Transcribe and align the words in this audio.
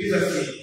diz 0.00 0.12
assim: 0.12 0.59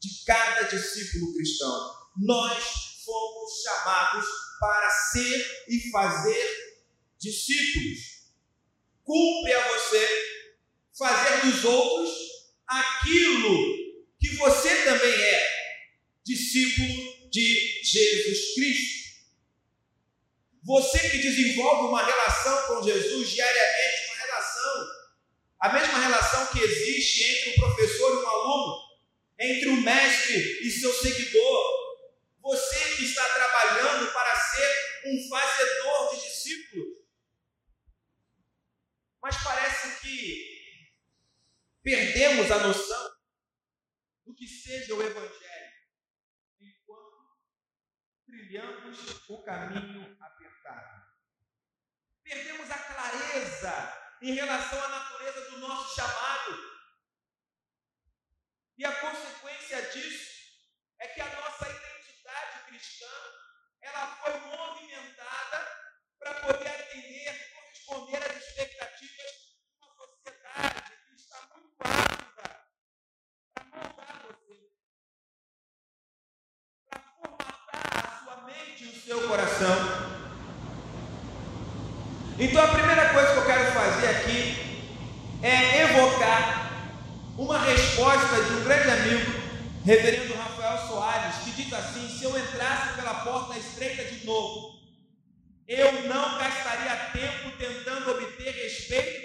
de 0.00 0.24
cada 0.24 0.62
discípulo 0.62 1.34
cristão. 1.34 1.94
Nós 2.16 2.64
fomos 3.04 3.62
chamados 3.62 4.26
para 4.58 4.90
ser 4.90 5.64
e 5.68 5.90
fazer 5.90 6.78
discípulos. 7.18 7.98
Cumpre 9.04 9.52
a 9.52 9.68
você 9.68 10.08
fazer 10.96 11.46
dos 11.46 11.64
outros 11.64 12.10
aquilo 12.66 13.80
que 14.18 14.36
você 14.36 14.84
também 14.84 15.12
é, 15.12 15.46
discípulo 16.24 17.30
de 17.30 17.80
Jesus 17.82 18.54
Cristo. 18.54 19.00
Você 20.62 21.10
que 21.10 21.18
desenvolve 21.18 21.88
uma 21.88 22.04
relação 22.04 22.66
com 22.66 22.82
Jesus 22.82 23.30
diariamente, 23.30 24.06
uma 24.06 24.26
relação, 24.26 24.86
a 25.58 25.72
mesma 25.72 25.98
relação 25.98 26.46
que 26.48 26.60
existe 26.60 27.24
entre 27.24 27.50
o 27.50 27.54
professor 27.54 28.12
e 28.12 28.16
o 28.16 28.26
aluno, 28.26 28.79
entre 29.40 29.68
o 29.70 29.80
mestre 29.80 30.36
e 30.66 30.70
seu 30.70 30.92
seguidor. 30.92 31.80
Você 32.42 32.96
que 32.96 33.04
está 33.04 33.26
trabalhando 33.32 34.12
para 34.12 34.34
ser 34.36 35.02
um 35.06 35.28
fazedor 35.28 36.14
de 36.14 36.20
discípulos. 36.22 36.98
Mas 39.22 39.42
parece 39.42 40.00
que 40.00 40.90
perdemos 41.82 42.50
a 42.50 42.58
noção 42.58 43.14
do 44.26 44.34
que 44.34 44.46
seja 44.46 44.94
o 44.94 45.02
Evangelho 45.02 45.72
enquanto 46.60 47.38
trilhamos 48.26 49.28
o 49.28 49.42
caminho 49.42 50.16
apertado. 50.20 51.10
Perdemos 52.22 52.70
a 52.70 52.78
clareza 52.78 54.16
em 54.22 54.34
relação 54.34 54.82
à 54.82 54.88
natureza 54.88 55.50
do 55.50 55.58
nosso 55.58 55.94
chamado. 55.94 56.79
E 58.80 58.84
a 58.86 58.92
consequência 58.92 59.82
disso 59.92 60.30
é 60.98 61.08
que 61.08 61.20
a 61.20 61.26
nossa 61.26 61.68
identidade 61.68 62.64
cristã 62.66 63.12
ela 63.82 64.06
foi 64.06 64.40
movimentada 64.40 65.68
para 66.18 66.34
poder 66.36 66.66
atender, 66.66 67.52
corresponder 67.52 68.16
às 68.16 68.36
expectativas 68.38 69.32
de 69.36 69.76
uma 69.76 69.92
sociedade 69.98 70.92
que 71.06 71.14
está 71.14 71.46
muito 71.54 71.76
ávida 71.78 72.64
para 73.52 73.64
moldar 73.64 74.22
você, 74.22 74.70
para 76.88 77.02
formatar 77.20 78.06
a 78.06 78.24
sua 78.24 78.36
mente 78.46 78.84
e 78.84 78.88
o 78.88 79.02
seu 79.02 79.28
coração. 79.28 79.76
Então 82.38 82.64
a 82.64 82.68
primeira 82.68 83.12
coisa 83.12 83.32
que 83.34 83.38
eu 83.40 83.46
quero 83.46 83.72
fazer 83.74 84.08
aqui 84.08 84.56
é 85.42 85.82
evocar 85.82 86.59
uma 87.40 87.58
resposta 87.58 88.42
de 88.44 88.52
um 88.52 88.64
grande 88.64 88.90
amigo, 88.90 89.32
reverendo 89.82 90.34
Rafael 90.34 90.86
Soares, 90.86 91.36
que 91.42 91.50
diz 91.52 91.72
assim: 91.72 92.06
se 92.06 92.24
eu 92.24 92.38
entrasse 92.38 92.94
pela 92.96 93.14
porta 93.14 93.58
estreita 93.58 94.04
de 94.04 94.26
novo, 94.26 94.78
eu 95.66 95.90
não 96.06 96.38
gastaria 96.38 96.96
tempo 97.12 97.56
tentando 97.56 98.10
obter 98.10 98.50
respeito 98.50 99.19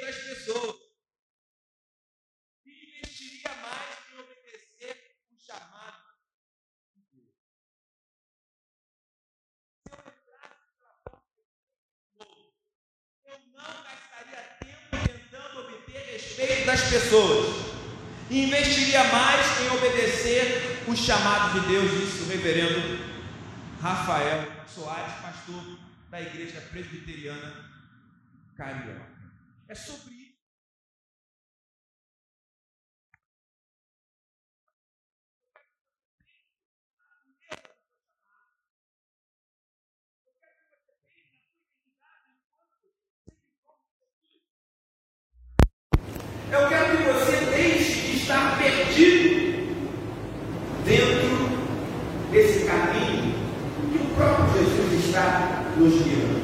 investiria 18.46 19.04
mais 19.06 19.62
em 19.62 19.70
obedecer 19.76 20.84
o 20.88 20.96
chamado 20.96 21.60
de 21.60 21.68
Deus, 21.68 21.92
disse 21.92 22.24
o 22.24 22.28
reverendo 22.28 23.04
Rafael 23.82 24.52
Soares, 24.68 25.14
pastor 25.22 25.80
da 26.10 26.22
Igreja 26.22 26.62
Presbiteriana 26.62 27.54
Carioca. 28.56 29.16
É 29.68 29.76
sobre 29.76 30.14
isso. 30.14 30.26
Eu 46.52 46.70
quero 46.70 46.98
que 46.98 47.04
você 47.04 47.46
deixe 47.48 48.02
de 48.02 48.18
estar 48.18 48.58
perdido 48.58 49.46
dentro 50.86 51.36
desse 52.36 52.66
caminho 52.66 53.34
que 53.94 53.98
o 53.98 54.06
próprio 54.14 54.66
Jesus 54.66 55.06
está 55.06 55.64
nos 55.78 55.94
guiando. 55.94 56.44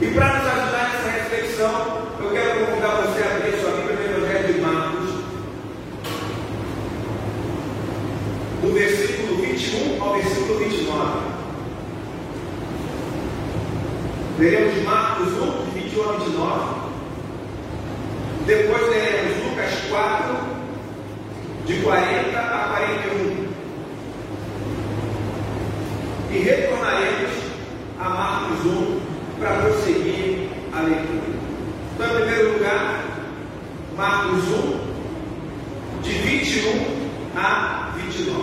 E 0.00 0.06
para 0.08 0.38
nos 0.38 0.48
ajudar 0.48 0.90
nessa 0.92 1.10
reflexão, 1.10 2.08
eu 2.20 2.30
quero 2.32 2.66
convidar 2.66 3.02
você 3.02 3.22
a 3.22 3.36
abrir 3.36 3.60
sua 3.60 3.70
Bíblia 3.70 3.96
no 3.96 4.26
Evangelho 4.26 4.52
de 4.52 4.60
Marcos, 4.60 5.10
do 8.62 8.74
versículo 8.74 9.42
21 9.42 10.02
ao 10.02 10.14
versículo 10.14 10.58
29. 10.58 11.36
Veremos 14.38 14.82
Marcos 14.82 15.28
1, 15.28 15.64
de 15.66 15.80
21 15.80 16.02
a 16.02 16.12
29. 16.14 16.86
Depois 18.44 18.90
leremos 18.90 19.44
Lucas 19.44 19.72
4, 19.88 20.36
de 21.64 21.74
40 21.82 22.38
a 22.38 22.68
41. 22.76 23.46
E 26.36 26.38
retornaremos 26.40 27.30
a 27.98 28.10
Marcos 28.10 28.66
1 28.66 29.00
para 29.40 29.56
prosseguir 29.56 30.50
a 30.70 30.82
leitura. 30.82 31.32
Então, 31.94 32.06
em 32.06 32.20
primeiro 32.20 32.52
lugar, 32.52 33.04
Marcos 33.96 34.44
1, 34.44 36.02
de 36.02 36.10
21 36.10 37.08
a 37.36 37.90
29. 37.96 38.42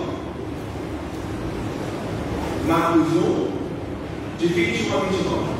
Marcos 2.67 3.13
1, 3.13 3.51
de 4.39 4.47
21 4.47 4.97
a 4.97 4.99
29. 5.01 5.53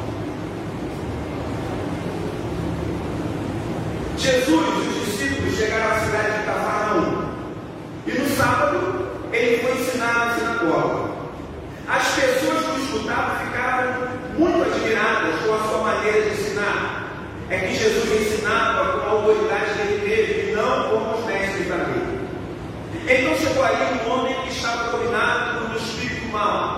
Jesus 4.18 4.48
e 4.48 4.88
os 4.88 5.06
discípulos 5.06 5.56
chegaram 5.56 5.96
à 5.96 6.00
cidade 6.00 6.40
de 6.40 6.46
Cafarnaum. 6.46 7.30
E 8.08 8.12
no 8.12 8.36
sábado, 8.36 9.08
ele 9.32 9.58
foi 9.60 9.80
ensinar 9.80 10.26
na 10.26 10.34
sinagoga. 10.34 11.03
maneira 15.84 16.22
de 16.22 16.30
ensinar. 16.30 17.10
É 17.50 17.58
que 17.60 17.76
Jesus 17.76 18.22
ensinava 18.22 19.00
com 19.00 19.06
a 19.06 19.12
autoridade 19.12 19.74
que 19.74 19.82
ele 19.82 20.10
teve, 20.10 20.52
e 20.52 20.56
não 20.56 20.90
como 20.90 21.18
os 21.18 21.26
mestres 21.26 21.68
da 21.68 21.76
lei. 21.76 22.14
Então 23.06 23.36
chegou 23.36 23.64
aí 23.64 23.76
um 24.06 24.12
homem 24.12 24.34
que 24.44 24.50
estava 24.50 24.92
dominado 24.92 25.60
por 25.60 25.72
um 25.72 25.76
espírito 25.76 26.26
mau. 26.32 26.73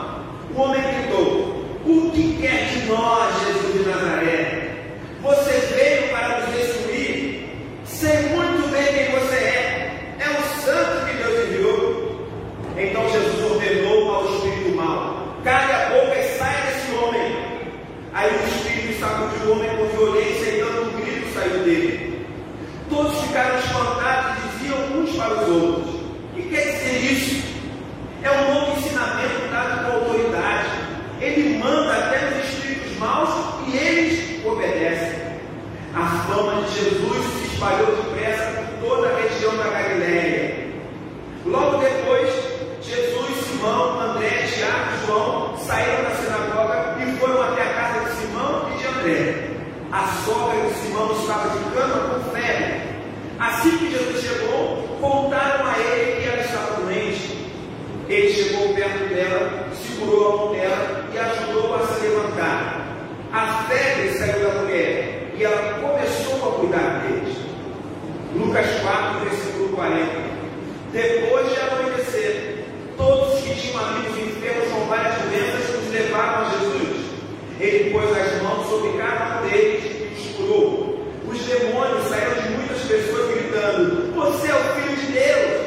impôs 78.15 78.33
as 78.33 78.41
mãos 78.41 78.69
sobre 78.69 78.97
cada 78.97 79.41
um 79.41 79.49
deles 79.49 79.83
e 79.83 80.19
os 80.19 80.35
curou. 80.35 81.05
Os 81.27 81.39
demônios 81.39 82.07
saíram 82.07 82.41
de 82.41 82.49
muitas 82.49 82.81
pessoas 82.83 83.31
gritando: 83.31 84.13
Você 84.15 84.47
é 84.47 84.55
o 84.55 84.81
Filho 84.81 84.95
de 84.95 85.11
Deus. 85.11 85.65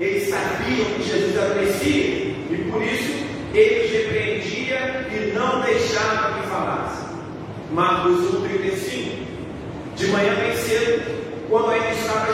Eles 0.00 0.28
sabiam 0.28 0.86
que 0.86 1.02
Jesus 1.02 1.36
era 1.36 1.52
o 1.52 1.56
Messias 1.56 2.36
e 2.50 2.70
por 2.70 2.82
isso 2.82 3.12
ele 3.54 3.84
os 3.84 3.92
repreendia 3.92 5.06
e 5.12 5.32
não 5.32 5.60
deixava 5.60 6.40
que 6.40 6.48
falasse. 6.48 7.02
Marcos 7.70 8.20
1,35 8.34 9.26
De 9.96 10.06
manhã 10.08 10.34
bem 10.34 10.56
cedo, 10.56 11.02
quando 11.48 11.72
ele 11.72 11.94
estava 11.94 12.32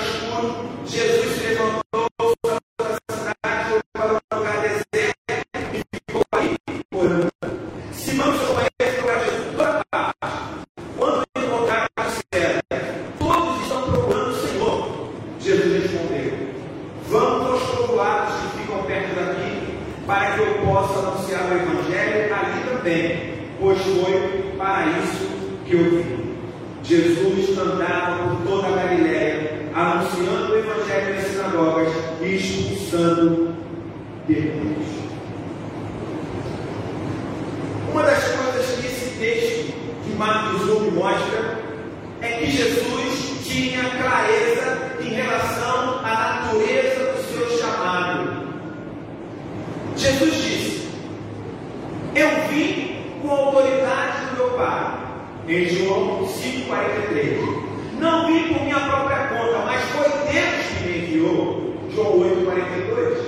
João 56.08 56.26
5,43. 56.26 58.00
Não 58.00 58.26
vim 58.26 58.54
por 58.54 58.62
minha 58.62 58.80
própria 58.80 59.26
conta, 59.28 59.58
mas 59.66 59.82
foi 59.90 60.08
Deus 60.32 60.66
que 60.78 60.84
me 60.84 60.98
enviou. 60.98 61.74
João 61.94 62.20
8,42. 62.20 63.18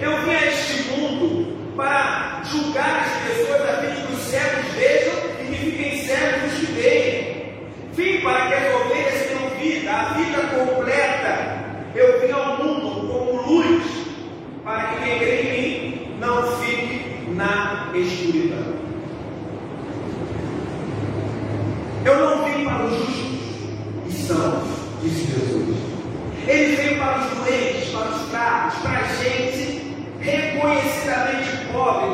Eu 0.00 0.16
vim 0.22 0.30
a 0.30 0.46
este 0.46 0.82
mundo 0.90 1.56
para 1.74 2.05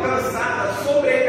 alcançada 0.05 0.73
sobre 0.85 1.22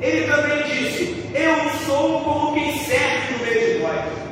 Ele 0.00 0.26
também 0.30 0.62
disse: 0.64 1.30
Eu 1.34 1.70
sou 1.86 2.20
como 2.20 2.54
quem 2.54 2.78
serve 2.80 3.32
no 3.32 3.44
meio 3.44 3.74
de 3.74 3.82
nós. 3.82 4.26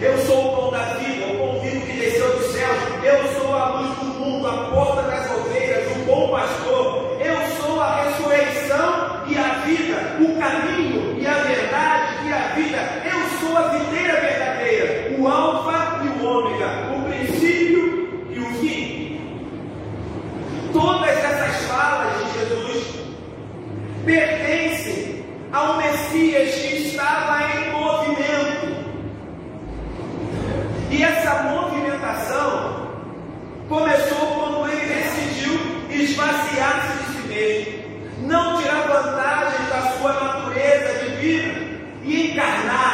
Eu 0.00 0.18
sou 0.18 0.52
o 0.52 0.56
pão 0.56 0.70
da 0.70 0.84
vida, 0.94 1.26
o 1.26 1.38
pão 1.38 1.60
vivo 1.60 1.86
que 1.86 1.92
desceu 1.92 2.36
dos 2.36 2.52
céus. 2.52 2.78
Eu 3.02 3.40
sou 3.40 3.54
a 3.54 3.80
luz 3.80 3.98
do 3.98 4.04
mundo, 4.04 4.48
a 4.48 4.70
porta 4.70 5.02
das 5.02 5.30
ovelhas, 5.30 5.96
o 5.96 6.04
bom 6.06 6.30
pastor. 6.30 7.16
Eu 7.20 7.36
sou 7.58 7.80
a 7.80 8.02
ressurreição 8.02 9.24
e 9.26 9.38
a 9.38 9.48
vida, 9.66 10.16
o 10.20 10.38
caminho 10.40 11.20
e 11.20 11.26
a 11.26 11.34
verdade 11.34 12.26
e 12.26 12.32
a 12.32 12.54
vida. 12.54 12.78
Eu 13.04 13.38
sou 13.40 13.56
a 13.56 13.68
videira 13.68 14.20
verdadeira, 14.20 15.16
o 15.18 15.28
Alfa 15.28 16.02
e 16.04 16.08
o 16.08 16.26
Ômega, 16.26 16.66
o 16.96 17.02
princípio 17.04 18.26
e 18.30 18.38
o 18.38 18.46
fim. 18.60 19.20
Todas 20.72 21.08
essas 21.10 21.64
falas 21.66 22.12
de 22.18 22.38
Jesus 22.40 22.94
pertencem 24.04 24.43
Egito 26.34 26.88
estava 26.88 27.42
em 27.42 27.70
movimento. 27.70 28.74
E 30.90 31.02
essa 31.02 31.42
movimentação 31.44 32.90
começou 33.68 34.26
quando 34.34 34.68
ele 34.68 34.84
decidiu 34.84 35.60
esvaziar-se 35.90 36.98
de 36.98 37.12
si 37.12 37.28
mesmo, 37.28 38.28
não 38.28 38.60
tirar 38.60 38.88
vantagem 38.88 39.66
da 39.68 39.82
sua 39.92 40.12
natureza 40.12 41.04
divina 41.04 41.54
e 42.02 42.32
encarnar. 42.32 42.93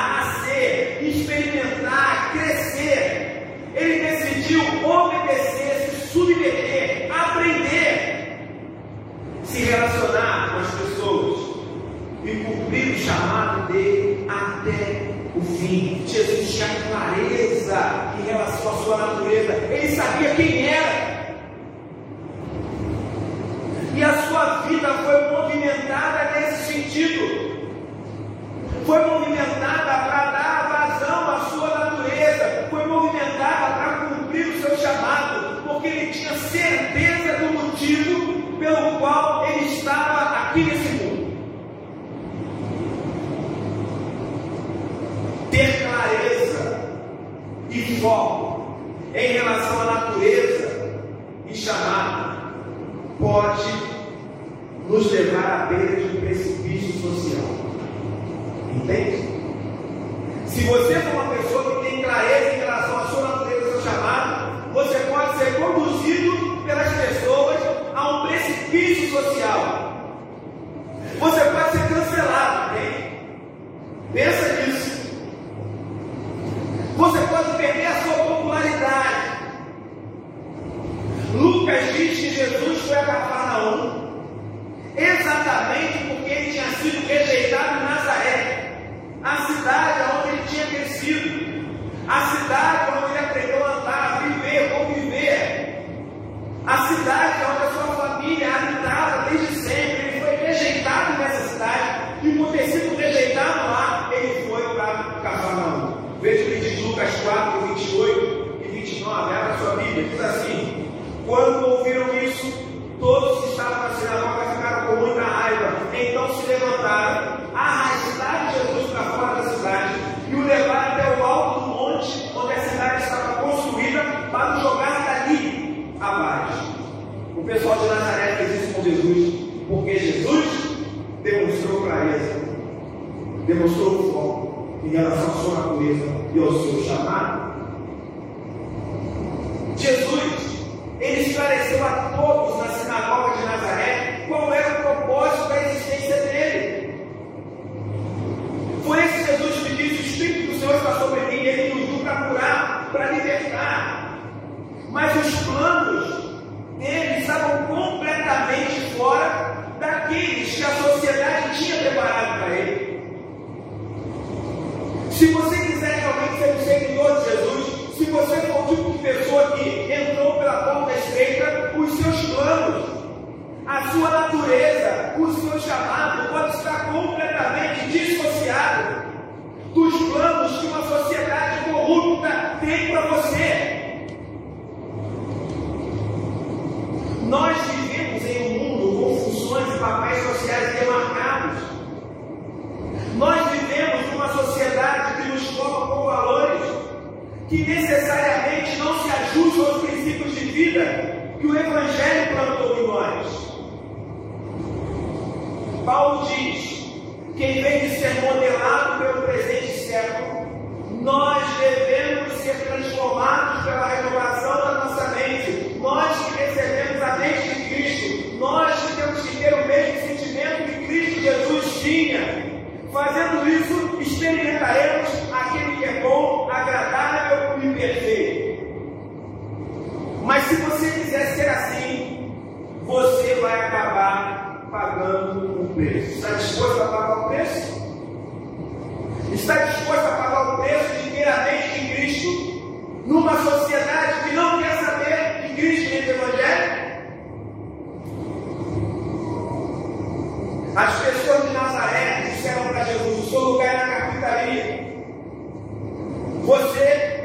chamado 13.11 13.73
dele 13.73 14.27
até 14.29 15.11
o 15.35 15.41
fim. 15.41 16.03
Jesus 16.07 16.55
tinha 16.55 16.69
clareza 16.89 18.15
em 18.19 18.27
relação 18.27 18.73
à 18.73 18.77
sua 18.85 18.97
natureza, 18.97 19.53
ele 19.71 19.97
sabia 19.97 20.35
quem 20.35 20.67
era. 20.67 21.11
E 23.95 24.03
a 24.03 24.23
sua 24.29 24.63
vida 24.63 24.89
foi 24.89 25.31
movimentada 25.31 26.31
nesse 26.35 26.73
sentido. 26.73 27.51
Foi 28.87 29.05
movimentada 29.05 29.50
foco 48.01 48.79
em 49.15 49.33
relação 49.33 49.83
à 49.83 49.85
natureza 49.85 51.01
e 51.49 51.55
chamado 51.55 52.55
pode 53.19 53.71
nos 54.89 55.13
levar 55.13 55.63
à 55.63 55.67
beira 55.67 55.97
de 55.97 56.17
um 56.17 56.21
precipício 56.21 56.93
social. 57.01 57.45
Entende? 58.75 59.29
Se 60.47 60.65
você 60.65 60.95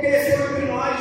cresceu 0.05 0.39
entre 0.51 0.65
nós, 0.65 0.99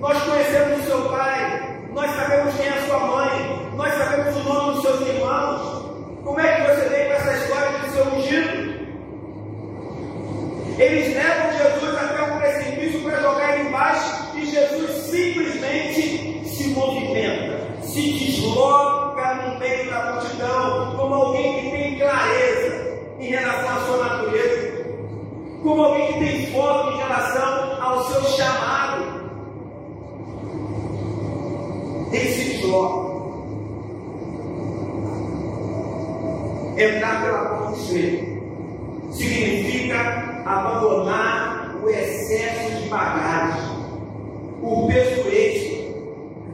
nós 0.00 0.22
conhecemos 0.24 0.80
o 0.80 0.86
seu 0.86 1.08
pai, 1.10 1.78
nós 1.92 2.10
sabemos 2.10 2.54
quem 2.56 2.66
é 2.66 2.70
a 2.70 2.86
sua 2.86 2.98
mãe, 2.98 3.70
nós 3.76 3.94
sabemos 3.94 4.36
o 4.36 4.42
nome 4.42 4.72
dos 4.74 4.82
seus 4.82 5.00
irmãos. 5.08 5.82
Como 6.24 6.40
é 6.40 6.54
que 6.54 6.62
você 6.62 6.88
vem 6.88 7.06
com 7.06 7.12
essa 7.12 7.32
história 7.36 7.78
do 7.78 7.92
seu 7.92 8.04
ungido? 8.06 8.72
Eles 10.78 11.14
levam 11.14 11.52
Jesus 11.52 11.96
até 11.96 12.22
um 12.22 12.38
precipício 12.38 13.00
para 13.02 13.20
jogar 13.20 13.58
ele 13.58 13.68
embaixo 13.68 14.36
e 14.36 14.46
Jesus 14.46 14.90
simplesmente 14.90 16.48
se 16.48 16.68
movimenta, 16.68 17.82
se 17.82 18.12
desloca 18.12 19.34
no 19.34 19.58
meio 19.58 19.90
da 19.90 20.12
multidão, 20.12 20.96
como 20.96 21.14
alguém 21.14 21.62
que 21.62 21.70
tem 21.70 21.98
clareza 21.98 22.98
em 23.20 23.26
relação 23.28 23.68
à 23.68 23.80
sua 23.86 23.96
natureza, 23.98 24.84
como 25.62 25.84
alguém 25.84 26.12
que 26.12 26.18
tem 26.18 26.46
foco 26.52 26.90
em 26.90 26.96
relação 26.98 27.61
ao 27.92 28.04
seu 28.04 28.22
chamado. 28.24 29.22
Esse 32.12 32.62
Jó 32.62 33.02
entrar 36.76 37.22
pela 37.22 37.44
porta 37.44 37.78
estreita 37.78 38.32
significa 39.12 40.42
abandonar 40.46 41.76
o 41.82 41.88
excesso 41.88 42.82
de 42.82 42.88
bagagem, 42.88 43.70
o 44.62 44.86
peso 44.88 45.28
extra. 45.28 45.82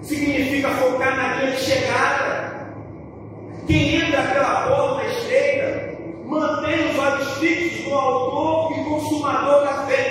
Significa 0.03 0.69
focar 0.71 1.17
na 1.17 1.37
grande 1.37 1.61
chegada. 1.61 2.73
Quem 3.67 3.97
entra 3.97 4.23
pela 4.23 4.69
porta 4.69 5.07
estreita 5.07 5.99
mantém 6.25 6.91
os 6.91 6.99
olhos 6.99 7.39
fixos 7.39 7.87
no 7.87 7.95
autor 7.95 8.79
e 8.79 8.85
consumador 8.85 9.65
da 9.65 9.87
fé 9.87 10.08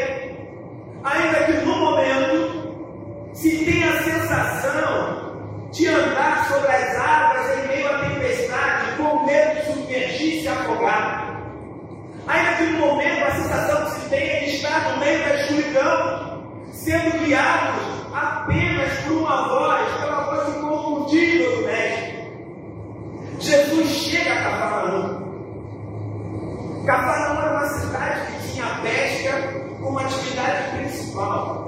ainda 1.07 1.43
que 1.45 1.65
no 1.65 1.75
momento 1.77 3.31
se 3.33 3.65
tenha 3.65 3.89
a 3.89 4.03
sensação 4.03 5.69
de 5.71 5.87
andar 5.87 6.47
sobre 6.47 6.71
as 6.71 6.95
águas 6.95 7.59
em 7.59 7.67
meio 7.67 7.87
à 7.87 7.99
tempestade, 7.99 8.91
com 8.97 9.25
medo 9.25 9.55
de 9.55 9.65
submergir 9.65 10.39
e 10.39 10.41
se 10.41 10.47
afogar. 10.47 11.41
Ainda 12.27 12.53
que 12.53 12.63
no 12.63 12.79
momento 12.79 13.23
a 13.23 13.31
sensação 13.31 13.85
que 13.85 13.91
se 13.91 14.09
tenha 14.09 14.33
é 14.33 14.39
de 14.39 14.55
estar 14.55 14.91
no 14.91 14.97
meio 14.97 15.19
da 15.19 15.35
escuridão, 15.35 16.43
sendo 16.71 17.19
guiados 17.19 17.83
apenas 18.13 18.99
por 19.01 19.13
uma 19.13 19.47
voz, 19.47 19.91
pela 19.99 20.23
voz 20.23 20.57
inconfundível 20.57 21.55
do 21.55 21.61
Mestre. 21.67 22.17
Jesus 23.39 23.87
chega 23.87 24.33
a 24.33 24.43
Cafarnaum. 24.43 25.27
Cafarnaum 26.85 27.41
era 27.41 27.51
uma 27.51 27.67
cidade 27.67 28.31
que 28.31 28.53
tinha 28.53 28.65
pesca 28.81 29.67
como 29.79 29.99
atividade 29.99 30.66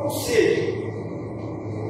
ou 0.09 0.19
seja, 0.21 0.73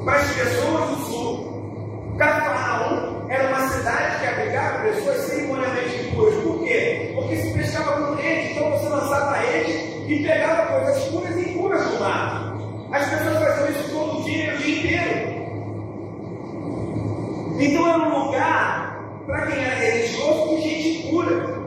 para 0.04 0.18
as 0.18 0.30
pessoas 0.32 0.90
do 0.90 0.96
sul, 1.06 2.14
Cafarnaum 2.18 3.30
era 3.30 3.48
uma 3.48 3.66
cidade 3.70 4.20
que 4.20 4.26
abrigava 4.26 4.82
pessoas 4.82 5.16
cerimonialmente 5.22 6.06
impuras. 6.06 6.34
Por 6.42 6.62
quê? 6.62 7.12
Porque 7.14 7.36
se 7.36 7.54
pescava 7.54 7.92
com 7.92 8.14
rede, 8.16 8.52
então 8.52 8.70
você 8.72 8.88
lançava 8.90 9.36
rede 9.38 9.72
e 10.06 10.22
pegava 10.22 10.66
coisas 10.66 11.02
puras 11.04 11.34
e 11.34 11.48
impuras 11.48 11.82
do 11.82 11.98
mar. 11.98 12.58
As 12.92 13.08
pessoas 13.08 13.38
faziam 13.38 13.70
isso 13.70 13.90
todo 13.90 14.22
dia, 14.24 14.54
o 14.54 14.58
dia 14.58 14.78
inteiro. 14.78 15.40
Então 17.58 17.88
era 17.88 17.98
um 18.00 18.26
lugar, 18.26 19.02
para 19.24 19.46
quem 19.46 19.64
era 19.64 19.76
religioso, 19.76 20.56
de 20.56 20.62
gente 20.62 21.06
impura. 21.06 21.60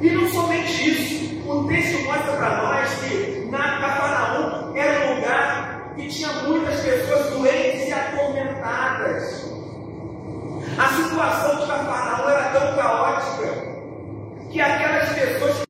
E 0.00 0.10
não 0.12 0.28
somente 0.30 0.90
isso, 0.90 1.46
o 1.46 1.66
texto 1.66 2.04
mostra 2.04 2.36
para 2.36 2.62
nós 2.62 2.94
que 3.00 3.46
na 3.50 3.80
Cafarnaum 3.80 4.74
era 4.74 5.06
um 5.06 5.14
lugar 5.16 5.92
que 5.94 6.08
tinha 6.08 6.28
muitas 6.44 6.80
pessoas 6.80 7.30
doentes 7.30 7.88
e 7.88 7.92
atormentadas. 7.92 9.52
A 10.78 10.88
situação 10.88 11.56
de 11.56 11.66
Cafarnaum 11.66 12.30
era 12.30 12.48
tão 12.50 12.74
caótica 12.76 13.52
que 14.50 14.60
aquelas 14.60 15.08
pessoas 15.10 15.62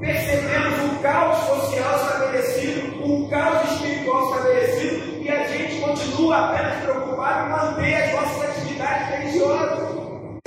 percebemos 0.00 0.92
o 0.92 1.02
caos 1.02 1.38
social 1.46 1.96
estabelecido, 1.96 3.04
o 3.04 3.28
caos 3.30 3.70
espiritual 3.70 4.30
estabelecido, 4.30 5.22
e 5.22 5.30
a 5.30 5.46
gente 5.46 5.80
continua 5.80 6.36
apenas 6.36 6.82
preocupado 6.82 7.46
em 7.46 7.50
manter 7.50 7.94
as 7.94 8.12
nossas 8.12 8.50
atividades 8.50 9.08
religiosas. 9.08 9.88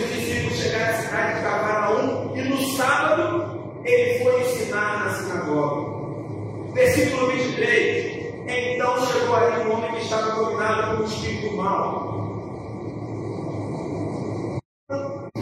Os 0.01 0.07
discípulos 0.07 0.57
chegaram 0.57 0.89
à 0.89 0.97
cidade 0.97 1.35
de 1.35 1.41
Cafarnaum 1.41 2.35
e 2.35 2.41
no 2.41 2.77
sábado 2.77 3.81
ele 3.85 4.23
foi 4.23 4.41
ensinar 4.41 5.05
na 5.05 5.13
sinagoga. 5.13 6.73
Versículo 6.73 7.31
23. 7.31 8.19
Então 8.47 9.05
chegou 9.07 9.35
ali 9.35 9.61
um 9.61 9.73
homem 9.73 9.91
que 9.91 10.01
estava 10.01 10.31
dominado 10.31 10.97
por 10.97 11.01
um 11.01 11.05
espírito 11.05 11.55
mau 11.55 12.19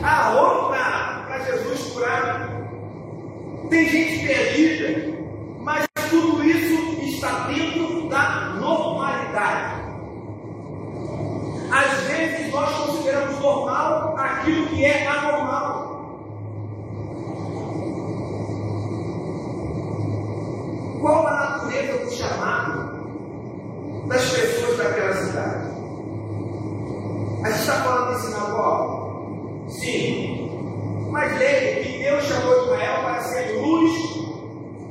a 0.07 0.29
outra 0.31 1.25
para 1.27 1.39
Jesus 1.39 1.91
curar. 1.91 2.49
Tem 3.69 3.89
gente 3.89 4.25
perdida, 4.25 5.17
mas 5.59 5.85
tudo 6.09 6.43
isso 6.45 7.01
está 7.01 7.47
dentro 7.47 8.07
da 8.07 8.53
normalidade. 8.55 9.81
Às 11.71 11.99
vezes 12.07 12.53
nós 12.53 12.73
consideramos 12.77 13.39
normal 13.41 14.15
aquilo 14.17 14.67
que 14.67 14.85
é 14.85 15.07
anormal. 15.07 15.97
Qual 21.01 21.27
a 21.27 21.31
natureza 21.31 22.05
do 22.05 22.11
chamado 22.11 24.07
das 24.07 24.29
pessoas 24.29 24.77
daquela 24.77 25.13
cidade? 25.13 25.67
A 27.43 27.49
gente 27.49 27.59
está 27.59 27.73
falando 27.83 28.15
de 28.15 28.21
sinagoga. 28.21 29.07
Sim. 29.69 31.09
Mas 31.11 31.31
lembre 31.37 31.83
que 31.83 31.97
Deus 31.99 32.23
chamou 32.23 32.63
Israel 32.63 33.01
para 33.03 33.21
ser 33.21 33.61
luz 33.61 33.91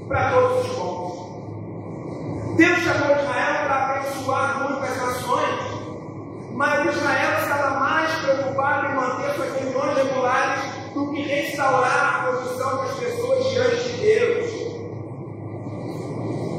para 0.06 0.30
todos 0.30 0.66
os 0.66 0.76
povos. 0.76 2.56
Deus 2.56 2.78
chamou 2.80 3.16
Israel 3.16 3.66
para 3.66 3.84
abençoar 3.84 4.68
muitas 4.68 4.96
nações. 4.96 5.76
Mas 6.52 6.94
Israel 6.94 7.38
estava 7.42 7.80
mais 7.80 8.12
preocupado 8.16 8.86
em 8.86 8.94
manter 8.94 9.34
suas 9.34 9.60
reuniões 9.60 9.96
regulares 9.96 10.60
do 10.94 11.10
que 11.10 11.22
restaurar 11.22 12.14
a 12.14 12.32
posição 12.32 12.76
das 12.78 12.92
pessoas 12.98 13.50
diante 13.50 13.92
de 13.92 14.00
Deus. 14.00 14.66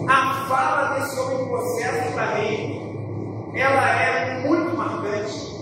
A 0.10 0.46
fala 0.48 0.96
desse 0.96 1.20
homem 1.20 1.48
processo 1.48 2.14
para 2.14 2.36
mim, 2.36 3.52
ela 3.56 3.90
é 3.90 4.48
muito 4.48 4.78
marcante. 4.78 5.58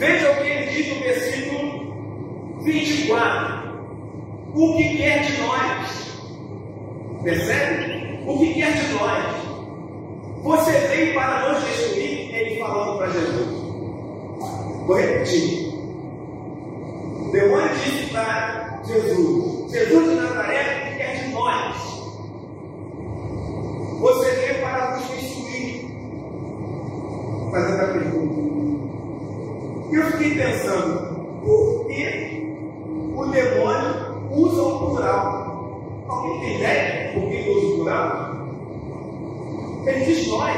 Veja 0.00 0.30
o 0.30 0.36
que 0.36 0.48
ele 0.48 0.70
diz 0.70 0.88
no 0.94 1.02
versículo 1.02 2.60
24. 2.62 3.84
O 4.54 4.76
que 4.78 4.96
quer 4.96 5.20
de 5.20 5.40
nós? 5.42 6.22
Percebe? 7.22 8.24
O 8.26 8.38
que 8.38 8.54
quer 8.54 8.72
de 8.72 8.94
nós? 8.94 9.34
Você 10.42 10.72
veio 10.72 11.12
para 11.12 11.52
nos 11.52 11.62
destruir? 11.64 12.34
Ele 12.34 12.58
falando 12.58 12.96
para 12.96 13.10
Jesus. 13.10 13.60
Vou 14.90 14.98
repetir. 14.98 15.72
O 15.72 17.30
demônio 17.30 17.68
disse 17.76 18.10
para 18.10 18.82
Jesus: 18.84 19.70
Jesus 19.70 20.10
de 20.10 20.16
Nazaré, 20.16 20.62
o 20.62 20.90
que 20.90 20.96
quer 20.96 21.24
de 21.24 21.32
nós? 21.32 21.76
Você 24.00 24.30
veio 24.32 24.60
para 24.60 24.96
nos 24.96 25.08
destruir. 25.10 25.92
Fazendo 27.52 27.82
a 27.82 27.86
pergunta. 27.86 28.40
E 29.92 29.94
eu 29.94 30.06
fiquei 30.10 30.34
pensando, 30.34 31.40
por 31.44 31.86
que 31.86 32.52
o 33.14 33.26
demônio 33.26 34.28
usa 34.32 34.60
o 34.60 34.78
plural? 34.80 36.04
Alguém 36.08 36.40
tem 36.40 36.56
ideia 36.56 37.12
por 37.14 37.30
que 37.30 37.48
usa 37.48 37.66
o 37.66 37.74
plural? 37.76 38.48
Ele 39.86 40.04
diz 40.04 40.26
nós, 40.26 40.56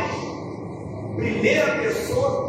primeira 1.16 1.66
pessoa 1.82 2.41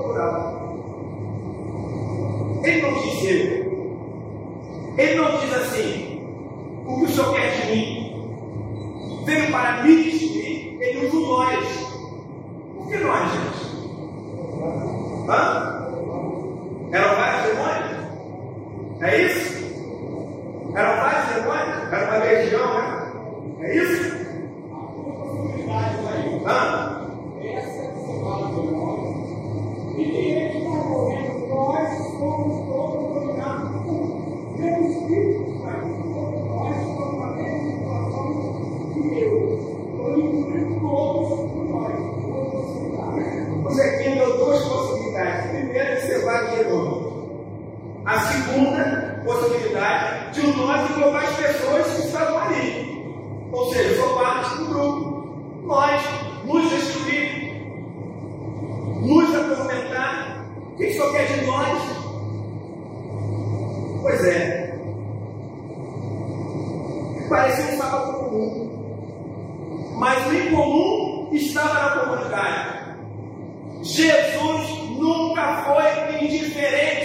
Ele 3.29 5.15
não 5.15 5.39
diz 5.39 5.53
assim, 5.53 5.92
segunda 48.34 49.22
possibilidade 49.24 50.41
de 50.41 50.48
nós 50.58 50.89
englobar 50.89 51.24
as 51.24 51.36
pessoas 51.36 51.86
que 51.93 52.08
estavam 52.08 52.39
ali. 52.39 53.04
Ou 53.52 53.72
seja, 53.72 53.96
sou 54.02 54.15
parte 54.15 54.58
do 54.58 54.65
grupo. 54.65 55.63
Nós 55.63 56.02
nos 56.43 56.69
destruir, 56.69 57.62
nos 59.02 59.36
atormentar. 59.36 60.46
O 60.74 60.76
que 60.76 60.88
isso 60.88 61.12
quer 61.12 61.28
de 61.28 61.46
nós? 61.46 61.80
Pois 64.02 64.26
é. 64.26 64.74
Parecia 67.30 67.65
um 67.65 67.78
sábado 67.78 68.13
comum. 68.13 68.74
Mas 69.98 70.28
o 70.28 70.34
incomum 70.34 71.30
estava 71.32 71.74
na 71.74 71.89
comunidade. 72.02 72.84
Jesus 73.84 74.84
nunca 74.98 75.63
foi 75.63 76.26
indiferente 76.26 77.03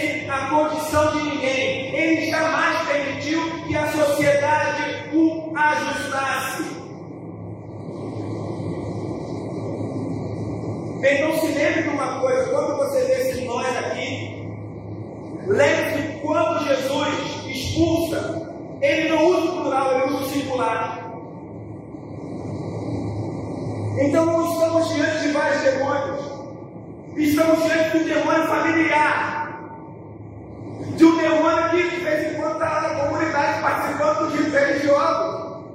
Então 11.01 11.39
se 11.39 11.47
lembre 11.47 11.83
de 11.83 11.89
uma 11.89 12.19
coisa, 12.19 12.49
quando 12.49 12.77
você 12.77 13.05
vê 13.05 13.13
esses 13.13 13.45
nós 13.45 13.77
aqui, 13.77 14.45
lembre-se 15.47 15.97
que 15.97 16.19
quando 16.19 16.65
Jesus 16.65 17.45
expulsa, 17.47 18.49
ele 18.81 19.09
não 19.09 19.25
usa 19.25 19.45
o 19.45 19.61
plural, 19.61 19.93
ele 19.93 20.13
usa 20.13 20.25
o 20.25 20.29
singular. 20.29 21.09
Então 24.01 24.25
não 24.25 24.53
estamos 24.53 24.93
diante 24.93 25.19
de 25.21 25.31
vários 25.31 25.61
demônios. 25.61 26.21
Estamos 27.15 27.63
diante 27.63 27.89
de 27.91 27.97
um 27.97 28.07
demônio 28.15 28.47
familiar. 28.47 29.71
De 30.95 31.05
um 31.05 31.17
demônio 31.17 31.69
que 31.69 31.89
de 31.89 32.03
vez 32.03 32.31
em 32.31 32.35
quando 32.35 32.53
está 32.53 32.65
lá 32.65 32.81
na 32.81 33.05
comunidade 33.05 33.61
participando 33.61 34.31
do 34.31 34.37
dia 34.37 34.59
religioso. 34.59 35.65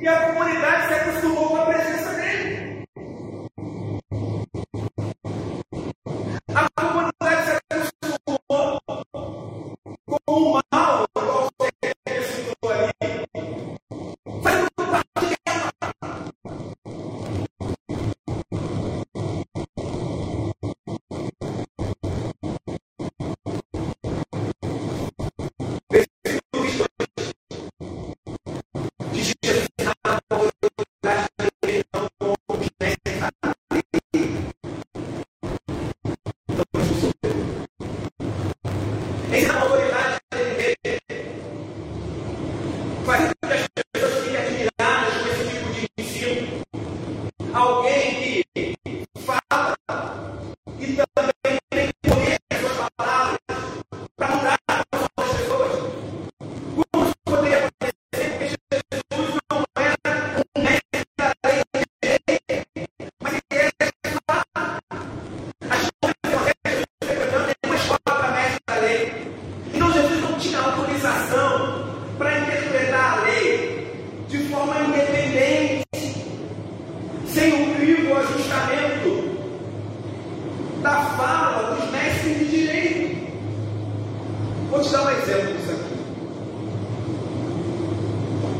E 0.00 0.08
a 0.08 0.32
comunidade 0.32 0.88
se 0.88 0.94
acostumou 0.94 1.48
com 1.48 1.56
a 1.56 1.66
presença 1.66 2.12
dele. 2.14 2.49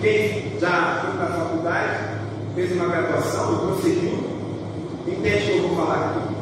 quem 0.00 0.58
já 0.58 1.02
foi 1.02 1.12
para 1.12 1.26
a 1.26 1.38
faculdade, 1.38 1.98
fez 2.54 2.72
uma 2.72 2.86
graduação, 2.86 3.58
prosseguiu, 3.58 4.18
entende 5.06 5.44
que 5.44 5.58
eu 5.58 5.68
vou 5.68 5.76
falar 5.76 6.10
aqui. 6.10 6.34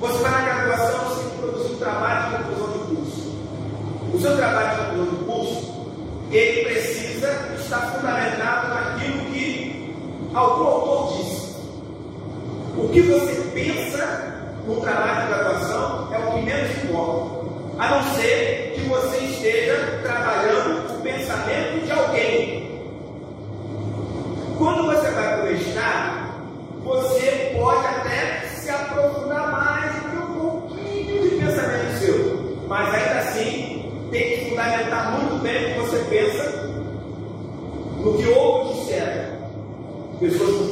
Você 0.00 0.18
vai 0.22 0.32
na 0.32 0.64
graduação, 0.64 1.04
você 1.04 1.36
produzir 1.38 1.74
um 1.74 1.76
trabalho 1.76 2.30
de 2.30 2.44
conclusão 2.44 2.72
de 2.72 2.94
curso. 2.94 3.36
O 4.12 4.20
seu 4.20 4.36
trabalho 4.36 4.70
de 4.70 4.76
conclusão 4.76 5.06
de 5.06 5.24
curso, 5.24 5.86
ele 6.30 6.64
precisa 6.64 7.28
estar 7.58 7.80
fundamentado 7.92 8.68
naquilo 8.74 9.24
que 9.32 9.94
o 10.32 10.36
autor 10.36 11.16
disse. 11.16 11.54
O 12.76 12.88
que 12.88 13.02
você 13.02 13.34
pensa 13.52 14.34
no 14.66 14.80
trabalho 14.80 15.22
de 15.22 15.28
graduação 15.28 16.08
é 16.12 16.18
o 16.18 16.32
que 16.32 16.42
menos 16.42 16.84
importa, 16.84 17.44
a 17.78 17.90
não 17.90 18.14
ser 18.14 18.72
que 18.74 18.88
você 18.88 19.18
esteja 19.18 20.00
trabalhando 20.02 20.53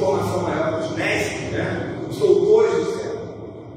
formação 0.03 0.41
maior 0.41 0.81
dos 0.81 0.91
mestres, 0.95 1.51
né? 1.51 1.97
os 2.09 2.17
doutores 2.17 2.73
do 2.73 2.91
céu. 2.99 3.15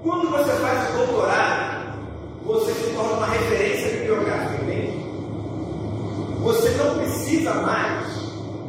Quando 0.02 0.30
você 0.30 0.50
faz 0.52 0.90
o 0.90 0.98
doutorado, 0.98 1.98
você 2.44 2.72
se 2.72 2.94
torna 2.94 3.12
uma 3.12 3.26
referência 3.26 3.90
bibliográfica, 3.90 4.64
entende? 4.64 5.06
Você 6.40 6.70
não 6.70 6.98
precisa 6.98 7.54
mais 7.54 8.06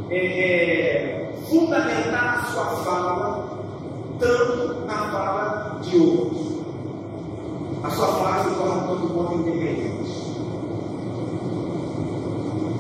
é, 0.10 0.18
é 0.18 1.34
fundamentar 1.50 2.40
a 2.40 2.52
sua 2.52 2.66
fala 2.84 3.58
tanto 4.20 4.86
na 4.86 4.98
fala 5.12 5.80
de 5.82 5.98
outros. 5.98 6.48
A 7.84 7.90
sua 7.92 8.08
fala 8.08 8.44
se 8.44 8.56
torna 8.56 8.88
todo 8.88 9.10
mundo 9.10 9.48
independente. 9.48 10.28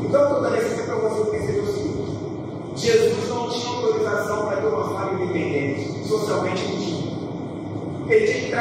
Então, 0.04 0.36
toda 0.36 0.50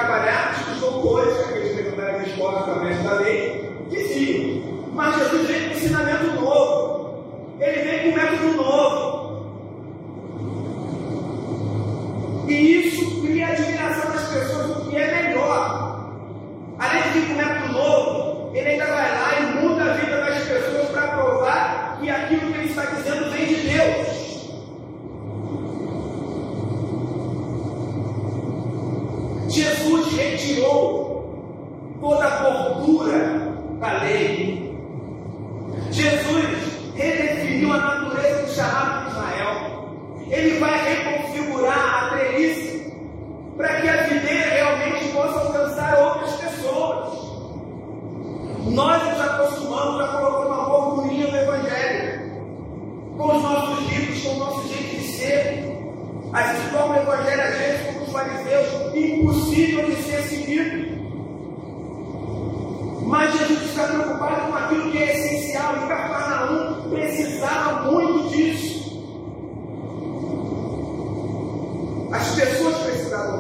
trabalhar? 0.07 0.56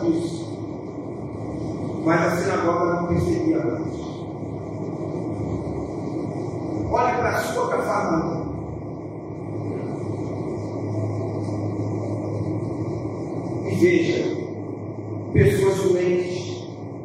disso. 0.01 0.47
Mas 2.05 2.23
a 2.23 2.37
sinagoga 2.37 2.85
não 2.85 3.07
percebia 3.09 3.59
mais. 3.59 4.07
Olha 6.91 7.15
para 7.15 7.29
a 7.31 7.39
sua 7.39 7.69
Cafarnaum. 7.69 8.47
E 13.67 13.75
veja 13.75 14.37
pessoas 15.33 15.77
doentes, 15.83 16.65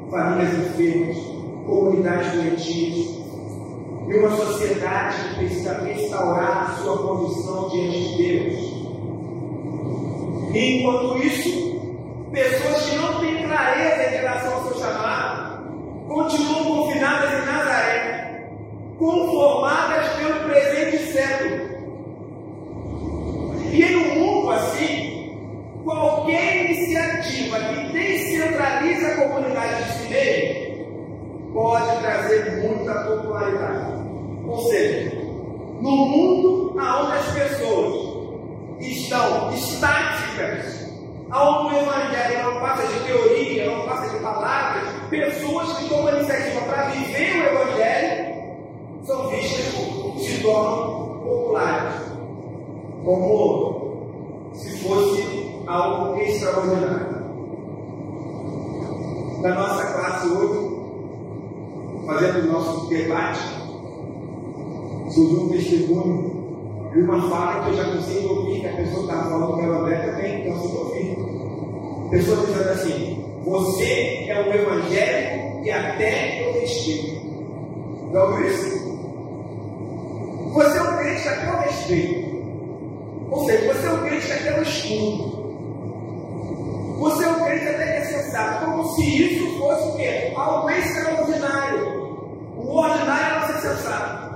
famílias 0.09 0.53
enfermas, 0.53 1.17
comunidades 1.65 2.31
doentias, 2.33 3.21
e 4.07 4.13
uma 4.13 4.29
sociedade 4.29 5.15
que 5.29 5.35
precisa 5.35 5.73
restaurar 5.83 6.69
a 6.69 6.75
sua 6.75 6.97
condição 6.97 7.69
diante 7.69 7.99
de 7.99 8.17
Deus. 8.17 8.71
E 10.53 10.79
enquanto 10.79 11.17
isso, 11.17 11.40
algo 55.71 56.19
extraordinário. 56.19 57.21
Na 59.41 59.55
nossa 59.55 59.85
classe 59.85 60.27
hoje, 60.27 60.71
fazendo 62.05 62.39
o 62.39 62.51
nosso 62.51 62.89
debate, 62.89 63.39
surgiu 65.09 65.41
um 65.41 65.49
testemunho 65.49 66.41
de 66.91 67.01
uma 67.01 67.29
fala 67.29 67.63
que 67.63 67.69
eu 67.69 67.77
já 67.77 67.85
consigo 67.85 68.33
ouvir, 68.35 68.59
que 68.59 68.67
a 68.67 68.75
pessoa 68.75 69.01
está 69.03 69.23
falando 69.23 69.55
que 69.55 69.63
ela 69.63 69.77
André 69.79 69.97
também 69.97 70.51
consigo 70.51 70.77
ouvir. 70.77 71.17
A 72.05 72.09
pessoa 72.09 72.45
dizendo 72.45 72.69
assim, 72.69 73.25
você 73.45 74.25
é 74.27 74.45
um 74.45 74.53
evangélico 74.53 75.65
e 75.65 75.71
até 75.71 76.47
eu 76.47 76.53
respeito. 76.59 77.21
Já 78.11 78.23
ouviu 78.25 78.47
isso? 78.47 78.81
Você 80.53 80.77
é 80.77 80.81
um 80.81 80.97
crente 80.97 81.21
que 81.21 81.29
até 81.29 81.47
eu 81.47 81.59
respeito. 81.59 82.31
Ou 83.31 83.45
seja, 83.45 83.73
você 83.73 83.87
é 83.87 83.91
um 83.91 83.99
crente 84.01 84.25
que 84.27 84.33
até 84.33 84.57
eu 84.57 84.63
escuto. 84.63 85.41
Você 87.01 87.23
é 87.23 87.29
um 87.29 87.43
crente 87.43 87.67
até 87.67 87.83
que 87.83 87.97
é 87.97 88.03
sensato, 88.03 88.65
como 88.65 88.83
se 88.93 89.23
isso 89.23 89.57
fosse 89.57 89.87
o 89.87 89.90
quê? 90.01 90.33
Algo 90.35 90.69
extraordinário. 90.69 92.01
O 92.57 92.77
ordinário 92.77 93.25
é 93.25 93.39
não 93.39 93.47
ser 93.47 93.67
sensato. 93.67 94.35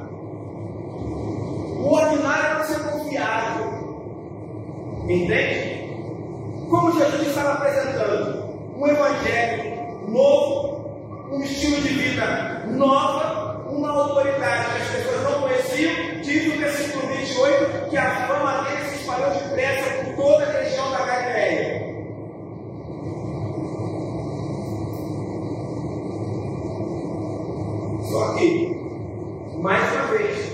O 1.79 1.93
ordinário 1.93 2.45
é 2.45 2.53
não 2.53 2.63
ser 2.63 2.79
confiável. 2.83 3.65
Entende? 5.09 5.85
Como 6.69 6.91
Jesus 6.97 7.27
estava 7.27 7.53
apresentando 7.53 8.45
um 8.77 8.87
evangelho 8.87 10.07
novo, 10.07 11.29
um 11.31 11.41
estilo 11.41 11.81
de 11.81 11.89
vida 11.89 12.63
nova, 12.67 13.65
uma 13.69 13.89
autoridade 13.91 14.65
que 14.65 14.81
as 14.81 14.87
pessoas 14.89 15.23
não 15.23 15.41
conheciam, 15.41 16.21
diz 16.21 16.53
o 16.53 16.57
versículo 16.57 17.07
28 17.07 17.89
que 17.89 17.97
a 17.97 18.27
fama 18.27 18.63
dele 18.63 18.89
se 18.89 18.95
espalhou 18.95 19.31
depressa 19.31 20.03
por 20.03 20.15
toda 20.15 20.45
a 20.45 20.51
região 20.51 20.91
da 20.91 21.05
Galileia. 21.05 21.85
Só 28.15 28.33
que, 28.35 28.71
mais 29.61 29.91
uma 29.93 30.05
vez, 30.17 30.51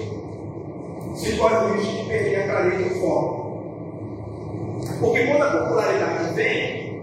se 1.15 1.37
corre 1.37 1.55
o 1.55 1.73
risco 1.73 1.93
de 1.93 2.03
perder 2.05 2.35
a 2.35 2.47
clareza 2.47 2.89
do 2.89 3.01
foco. 3.01 3.41
Porque 4.99 5.25
quando 5.25 5.43
a 5.43 5.51
popularidade 5.51 6.33
vem, 6.33 7.01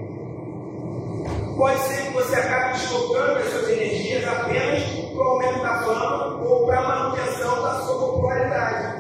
pode 1.57 1.79
ser 1.81 2.03
que 2.07 2.13
você 2.13 2.37
acabe 2.37 2.79
deslocando 2.79 3.39
as 3.39 3.51
suas 3.51 3.69
energias 3.69 4.25
apenas 4.27 4.83
para 4.83 5.19
o 5.19 5.23
aumento 5.23 5.63
da 5.63 5.83
fama 5.83 6.43
ou 6.45 6.67
para 6.67 6.79
a 6.79 6.89
manutenção 6.89 7.63
da 7.63 7.81
sua 7.81 7.99
popularidade. 7.99 8.99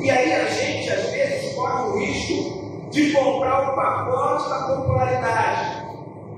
E 0.00 0.10
aí 0.10 0.32
a 0.32 0.44
gente, 0.46 0.90
às 0.90 1.10
vezes, 1.10 1.54
corre 1.54 1.82
o 1.82 1.98
risco 1.98 2.88
de 2.90 3.12
comprar 3.12 3.72
o 3.72 3.74
pacote 3.74 4.48
da 4.48 4.76
popularidade, 4.76 5.75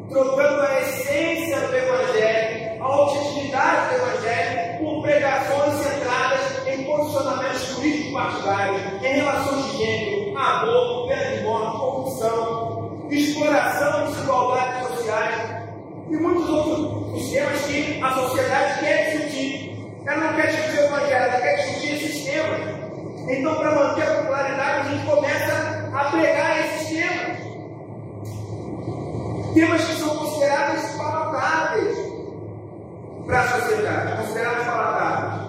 trocando 0.09 0.63
a 0.63 0.81
essência 0.81 1.61
do 1.61 1.77
Evangelho, 1.77 2.83
a 2.83 2.87
autenticidade 2.87 3.89
do 3.89 3.95
Evangelho, 3.97 4.79
por 4.79 5.03
pregações 5.03 5.75
centradas 5.83 6.67
em 6.67 6.85
posicionamentos 6.85 7.63
políticos 7.75 8.13
partidários, 8.13 8.83
em 9.03 9.13
relações 9.15 9.65
de 9.65 9.79
gênero, 9.79 10.39
amor, 10.39 11.09
de 11.09 11.43
morte, 11.43 11.79
corrupção, 11.79 13.09
exploração, 13.11 14.07
desigualdades 14.07 14.89
sociais 14.89 15.35
e 16.09 16.17
muitos 16.17 16.49
outros 16.49 17.31
temas 17.31 17.61
que 17.67 18.03
a 18.03 18.15
sociedade 18.15 18.81
quer 18.81 19.11
discutir. 19.11 19.79
Ela 20.07 20.17
não 20.17 20.35
quer 20.35 20.47
discutir 20.47 20.79
o 20.79 20.85
Evangelho, 20.85 21.15
ela 21.15 21.41
quer 21.41 21.57
discutir 21.57 21.95
esses 21.95 22.25
temas. 22.25 22.79
Então, 23.29 23.57
para 23.57 23.75
manter 23.75 24.03
a 24.05 24.15
popularidade, 24.15 24.89
a 24.89 24.91
gente 24.91 25.05
começa 25.05 25.91
a 25.93 26.05
pregar 26.05 26.61
esses. 26.61 26.88
Temas 29.59 29.85
que 29.85 29.95
são 29.97 30.17
considerados 30.17 30.85
palatáveis 30.93 31.99
para 33.27 33.41
a 33.41 33.49
sociedade, 33.49 34.23
considerados 34.23 34.65
palatáveis. 34.67 35.49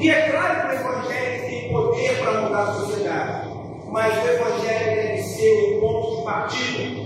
E 0.00 0.10
é 0.10 0.28
claro 0.28 0.60
que 0.60 0.66
o 0.66 0.72
Evangelho 0.80 1.40
tem 1.48 1.72
poder 1.72 2.18
para 2.18 2.40
mudar 2.40 2.62
a 2.62 2.74
sociedade, 2.74 3.48
mas 3.92 4.12
o 4.12 4.26
Evangelho 4.26 4.96
deve 4.96 5.22
ser 5.22 5.76
o 5.76 5.80
ponto 5.82 6.16
de 6.16 6.24
partida. 6.24 7.00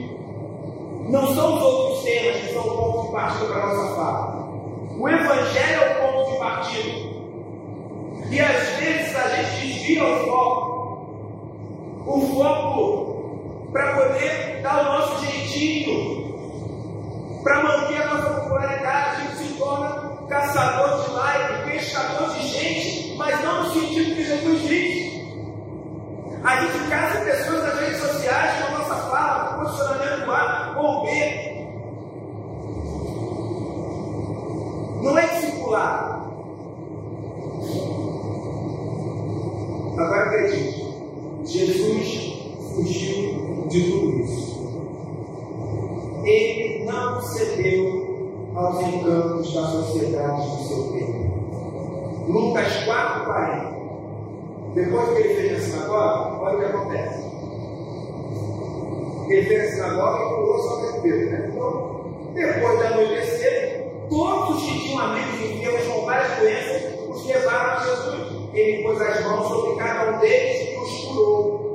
Não 1.11 1.35
são 1.35 1.57
os 1.57 1.63
outros 1.63 2.03
temas 2.03 2.37
que 2.39 2.55
são 2.55 2.63
o 2.63 2.71
ponto 2.71 3.07
de 3.07 3.13
partida 3.13 3.47
para 3.53 3.63
a 3.63 3.67
nossa 3.67 3.95
fala. 3.95 4.49
O 4.99 5.07
Evangelho 5.07 5.83
é 5.83 5.91
o 5.91 6.01
ponto 6.01 6.31
de 6.33 6.39
partida. 6.39 6.93
E 8.31 8.41
às 8.41 8.69
vezes 8.79 9.15
a 9.15 9.29
gente 9.29 9.67
desvia 9.67 10.03
o 10.03 10.27
foco. 10.31 10.79
O 12.07 12.21
foco 12.35 13.18
para 13.73 13.95
poder 13.95 14.61
dar 14.63 14.81
o 14.81 14.85
nosso 14.85 15.25
jeitinho. 15.25 16.29
Para 17.43 17.63
manter 17.63 18.03
a 18.03 18.15
nossa 18.15 18.41
popularidade, 18.41 19.17
a 19.17 19.21
gente 19.21 19.37
se 19.37 19.55
torna 19.59 20.09
caçador 20.29 21.05
de 21.05 21.11
like, 21.11 21.71
pescador 21.71 22.31
de 22.35 22.49
gente, 22.49 23.17
mas 23.17 23.43
não 23.43 23.65
no 23.65 23.73
sentido 23.73 24.15
que 24.15 24.25
Jesus 24.25 24.63
diz. 24.63 25.09
A 26.45 26.61
gente 26.61 26.89
caça 26.89 27.21
pessoas 27.25 27.63
nas 27.65 27.81
redes 27.81 28.01
sociais 28.01 28.65
com 28.65 28.75
a 28.75 28.79
nossa 28.79 28.95
fala, 29.11 29.65
posicionamento 29.65 30.31
A 30.31 30.75
ou 30.79 31.05
B. 31.05 31.59
Não 35.03 35.19
é 35.19 35.27
discipular. 35.27 36.19
Agora 39.99 40.25
acredite, 40.27 40.85
Jesus 41.45 42.39
fugiu 42.75 43.67
de 43.69 43.83
tudo 43.91 44.21
isso. 44.21 44.49
Ele 46.25 46.85
não 46.85 47.21
encantos 48.83 49.55
da 49.55 49.63
sociedade 49.63 50.51
do 50.51 50.69
seu 50.69 50.93
tempo. 50.93 51.29
Lucas 52.29 52.85
4, 52.85 53.25
40. 53.25 53.79
Depois 54.75 55.09
que 55.09 55.23
ele 55.23 55.35
fez 55.35 55.53
a 55.53 55.61
sinagoga, 55.61 56.43
olha 56.43 56.55
o 56.55 56.59
que 56.59 56.65
acontece. 56.67 57.29
Ele 59.29 59.47
fez 59.47 59.61
a 59.61 59.75
sinagoga 59.75 60.25
e 60.25 60.29
curou 60.29 60.59
só 60.59 60.79
Pedro. 61.01 61.31
Né? 61.31 61.51
Então, 61.51 62.33
depois 62.35 62.79
de 62.79 62.87
anoitecer, 62.87 63.93
todos 64.09 64.57
os 64.57 64.63
que 64.63 64.79
tinham 64.81 65.01
amigos 65.01 65.41
enfermos 65.41 65.87
com 65.87 66.05
várias 66.05 66.39
doenças 66.39 66.99
os 67.09 67.27
levaram 67.27 67.71
a 67.71 67.81
Jesus. 67.81 68.39
Ele 68.53 68.83
pôs 68.83 69.01
as 69.01 69.25
mãos 69.25 69.49
sobre 69.49 69.77
cada 69.77 70.11
um 70.11 70.19
deles 70.19 70.69
e 70.69 70.77
os 70.77 71.05
curou. 71.05 71.69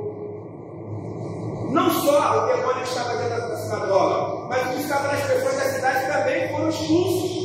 Não 1.70 1.90
só 1.90 2.44
o 2.44 2.46
demônio 2.46 2.82
estava 2.82 3.16
dentro 3.16 3.48
da 3.48 3.56
sinagoga, 3.56 4.33
mas 4.54 4.66
o 4.68 4.76
que 4.76 4.82
estava 4.82 5.08
nas 5.08 5.26
pessoas 5.26 5.56
da 5.56 5.64
cidade 5.64 6.06
também 6.06 6.48
foram 6.48 6.68
expulsos. 6.68 7.44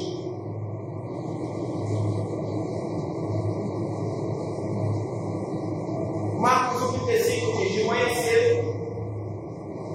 Marcos 6.40 6.82
1,35 6.82 7.58
diz: 7.58 7.72
De 7.74 7.84
manhã 7.86 8.10
cedo, 8.14 8.80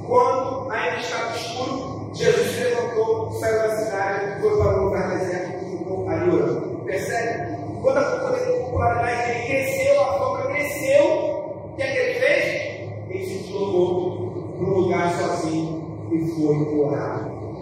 quando 0.09 0.71
ainda 0.73 0.97
estava 0.99 1.37
escuro, 1.37 2.11
Jesus 2.15 2.59
levantou, 2.59 3.33
saiu 3.39 3.59
da 3.59 3.77
cidade, 3.77 4.41
foi 4.41 4.57
para 4.57 4.77
o 4.77 4.85
lugar 4.85 5.09
deserto 5.17 5.65
e 5.65 5.79
ficou 5.79 6.09
ali 6.09 6.31
orando. 6.31 6.83
Percebe? 6.85 7.55
Quando 7.81 7.99
a 7.99 8.03
popularidade 8.03 9.29
dele 9.29 9.47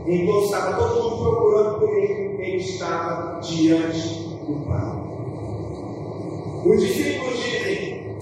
Enquanto 0.07 0.45
estava 0.47 0.77
todo 0.77 1.03
mundo 1.03 1.23
procurando 1.23 1.79
por 1.79 1.89
ele, 1.91 2.43
ele 2.43 2.57
estava 2.57 3.41
diante 3.41 4.09
do 4.47 4.67
Pai. 4.67 5.03
Os 6.65 6.81
discípulos 6.81 7.39
dizem: 7.39 8.17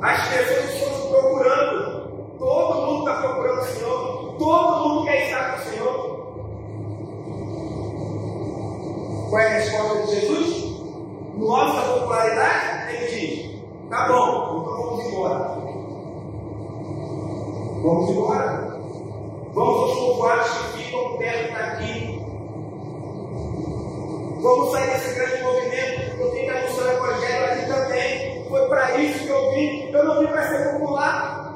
as 0.00 0.28
pessoas 0.28 0.74
estão 0.74 1.10
procurando, 1.10 2.36
todo 2.38 2.86
mundo 2.86 2.98
está 3.00 3.20
procurando 3.20 3.60
o 3.60 3.64
Senhor, 3.64 4.34
todo 4.38 4.88
mundo 4.88 5.04
quer 5.06 5.26
estar 5.26 5.50
com 5.50 5.56
o 5.58 5.64
Senhor. 5.70 6.12
Qual 9.30 9.42
é 9.42 9.46
a 9.46 9.58
resposta 9.58 10.02
de 10.02 10.20
Jesus? 10.20 10.72
No 11.36 11.52
alto 11.52 11.76
da 11.76 11.82
popularidade, 11.82 12.94
ele 12.94 13.06
diz: 13.06 13.50
tá 13.90 14.06
bom, 14.06 14.60
então 14.60 14.76
vamos 14.76 15.06
embora. 15.06 15.62
Vamos 17.82 18.10
embora. 18.10 18.72
Vamos 19.54 19.80
aos 19.82 19.98
povoados 19.98 20.48
que 20.50 20.82
ficam 20.84 21.16
perto 21.18 21.52
daqui. 21.52 22.24
Vamos 24.40 24.70
sair 24.72 24.90
desse 24.92 25.14
grande 25.14 25.42
movimento. 25.42 26.20
Eu 26.20 26.32
vim 26.32 26.48
anunciar 26.48 26.86
o 26.86 26.90
Evangelho 26.90 27.44
aqui 27.44 27.66
também. 27.66 28.44
Foi 28.48 28.68
para 28.68 28.96
isso 28.96 29.24
que 29.24 29.28
eu 29.28 29.50
vim. 29.50 29.90
Eu 29.92 30.04
não 30.04 30.20
vim 30.20 30.26
para 30.28 30.48
ser 30.48 30.72
popular. 30.72 31.54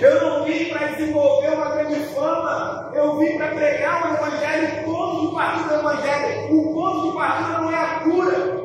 Eu 0.00 0.20
não 0.22 0.44
vim 0.44 0.64
para 0.66 0.86
desenvolver 0.86 1.48
uma 1.48 1.70
grande 1.70 2.00
fama. 2.14 2.92
Eu 2.94 3.18
vim 3.18 3.36
para 3.36 3.48
pregar 3.48 4.04
o 4.04 4.14
Evangelho. 4.14 4.80
O 4.80 4.84
ponto 4.84 5.26
de 5.26 5.34
partida 5.34 5.68
do 5.68 5.74
Evangelho. 5.80 6.54
O 6.54 6.74
ponto 6.74 7.08
de 7.08 7.16
partida 7.16 7.58
não 7.58 7.70
é 7.70 7.76
a 7.76 8.00
cura. 8.00 8.64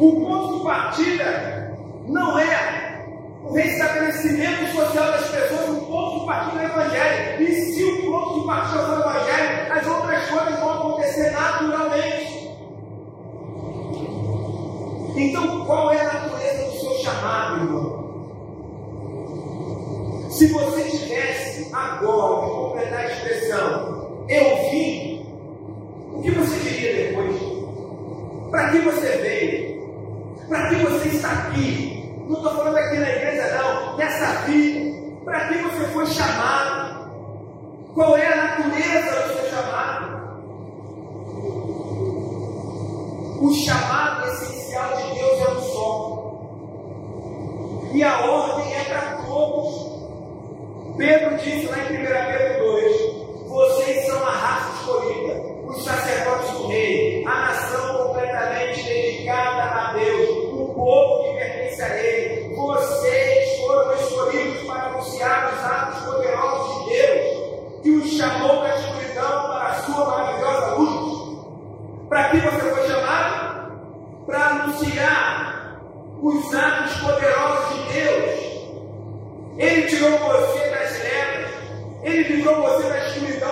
O 0.00 0.20
ponto 0.20 0.58
de 0.58 0.64
partida 0.64 1.76
não 2.06 2.38
é 2.38 2.88
o 3.48 3.54
restabelecimento 3.54 4.76
social 4.76 5.12
das 5.12 5.28
pessoas, 5.30 5.70
o 5.70 5.86
ponto 5.86 6.20
de 6.20 6.26
partida 6.26 6.62
é 6.62 6.66
o 6.66 6.68
Evangelho. 7.08 7.42
E 7.42 7.54
se 7.72 7.84
o 7.84 8.02
ponto 8.02 8.40
de 8.40 8.46
partida 8.46 8.78
for 8.82 8.98
o 8.98 9.00
Evangelho, 9.00 9.72
as 9.72 9.86
outras 9.86 10.26
coisas 10.28 10.60
vão 10.60 10.72
acontecer 10.72 11.30
naturalmente. 11.30 12.48
Então, 15.16 15.64
qual 15.64 15.92
é 15.92 16.00
a 16.00 16.04
natureza 16.04 16.64
do 16.64 16.72
seu 16.78 16.94
chamado, 16.98 17.64
irmão? 17.64 17.98
Se 20.30 20.46
você 20.52 20.82
tivesse 20.84 21.68
agora 21.72 22.46
de 22.46 22.52
completar 22.52 23.00
a 23.00 23.06
expressão, 23.06 24.24
eu 24.28 24.70
vim, 24.70 25.26
o 26.12 26.22
que 26.22 26.30
você 26.30 26.58
diria 26.60 27.08
depois? 27.08 27.36
Para 28.50 28.70
que 28.70 28.78
você 28.78 29.08
veio? 29.18 29.78
Para 30.48 30.68
que 30.68 30.76
você 30.76 31.08
está 31.08 31.32
aqui? 31.32 32.14
Não 32.28 32.36
estou 32.36 32.54
falando 32.54 32.76
aqui 32.76 32.96
na 32.98 33.08
igreja, 33.10 33.58
não. 33.58 33.96
Nessa 33.96 34.42
vida. 34.46 34.98
Para 35.24 35.48
que 35.48 35.58
você 35.58 35.84
foi 35.92 36.06
chamado? 36.06 36.87
Qual 37.98 38.16
é 38.16 38.26
a 38.28 38.36
natureza 38.36 39.10
do 39.10 39.28
seu 39.34 39.50
chamado? 39.50 40.06
O 43.40 43.52
chamado 43.52 44.28
essencial 44.28 44.96
de 44.98 45.14
Deus 45.14 45.40
é 45.40 45.50
um 45.50 45.60
só. 45.62 46.38
E 47.92 48.00
a 48.04 48.20
ordem 48.20 48.72
é 48.72 48.84
para 48.84 49.16
todos. 49.26 49.98
Pedro 50.96 51.38
disse 51.38 51.66
lá 51.66 51.78
em 51.78 51.86
1 51.86 51.88
Pedro 51.88 52.66
2: 52.66 53.48
Vocês 53.48 54.06
são 54.06 54.24
a 54.24 54.30
raça 54.30 54.80
escolhida, 54.80 55.42
os 55.66 55.82
sacerdotes 55.82 56.52
do 56.52 56.68
rei, 56.68 57.24
a 57.26 57.34
nação 57.34 58.06
completamente 58.06 58.80
dedicada 58.84 59.67
chamou 68.18 68.62
da 68.62 68.74
escuridão 68.74 69.42
para 69.48 69.68
a 69.68 69.74
sua 69.74 70.04
maravilhosa 70.06 70.74
luz. 70.74 71.38
Para 72.08 72.28
que 72.30 72.36
você 72.38 72.74
foi 72.74 72.88
chamado? 72.88 73.72
Para 74.26 74.46
anunciar 74.46 75.80
os 76.20 76.54
atos 76.54 76.94
poderosos 76.96 77.76
de 77.76 77.92
Deus. 77.92 78.48
Ele 79.56 79.82
tirou 79.86 80.18
você 80.18 80.68
das 80.68 80.98
trevas, 80.98 81.50
ele 82.02 82.22
livrou 82.24 82.60
você 82.62 82.88
da 82.88 82.98
escuridão 83.06 83.47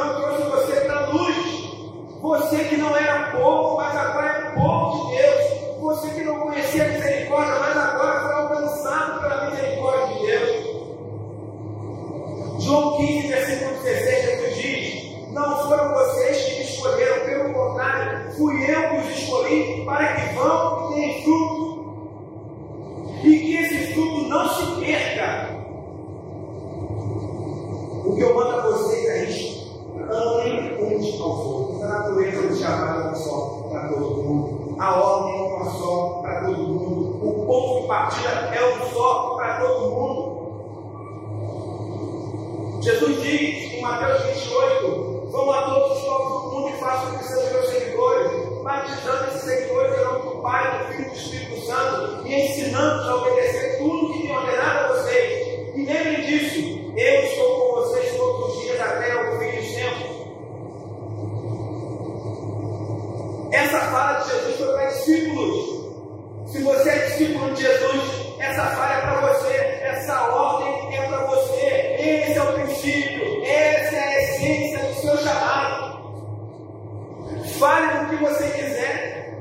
que 78.16 78.24
você 78.24 78.48
quiser, 78.48 79.34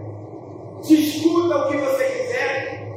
discuta 0.84 1.58
o 1.58 1.68
que 1.70 1.78
você 1.78 2.04
quiser, 2.06 2.88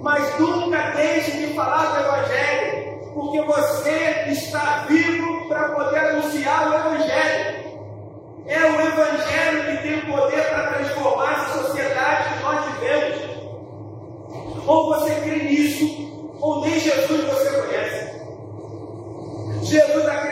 mas 0.00 0.38
nunca 0.38 0.90
deixe 0.90 1.30
de 1.32 1.54
falar 1.54 1.86
do 1.86 2.00
Evangelho, 2.00 3.00
porque 3.14 3.40
você 3.42 4.24
está 4.28 4.86
vivo 4.88 5.48
para 5.48 5.68
poder 5.70 5.98
anunciar 5.98 6.70
o 6.70 6.74
Evangelho. 6.74 7.60
É 8.46 8.58
o 8.58 8.80
Evangelho 8.80 9.76
que 9.76 9.82
tem 9.82 10.00
poder 10.12 10.42
para 10.48 10.74
transformar 10.74 11.32
essa 11.32 11.62
sociedade 11.62 12.34
que 12.34 12.42
nós 12.42 12.64
vivemos. 12.66 13.30
Ou 14.66 14.94
você 14.94 15.14
crê 15.20 15.44
nisso, 15.44 16.38
ou 16.40 16.60
nem 16.62 16.80
Jesus 16.80 17.24
você 17.24 17.50
conhece. 17.60 18.10
Jesus 19.62 20.06
acreditou 20.08 20.29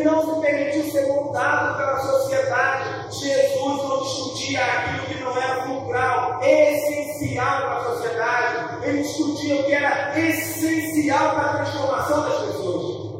Ele 0.00 0.08
não 0.08 0.34
se 0.34 0.40
permitiu 0.40 0.90
ser 0.90 1.06
moldado 1.08 1.76
pela 1.76 1.98
sociedade. 1.98 3.18
Jesus 3.20 3.82
não 3.82 4.00
discutia 4.00 4.64
aquilo 4.64 5.06
que 5.06 5.22
não 5.22 5.36
era 5.36 5.62
fulcral, 5.62 6.40
essencial 6.42 7.60
para 7.60 7.76
a 7.76 7.84
sociedade. 7.84 8.86
Ele 8.86 9.02
discutia 9.02 9.56
o 9.56 9.64
que 9.64 9.74
era 9.74 10.18
essencial 10.18 11.34
para 11.34 11.42
a 11.42 11.54
transformação 11.56 12.22
das 12.22 12.38
pessoas. 12.38 13.10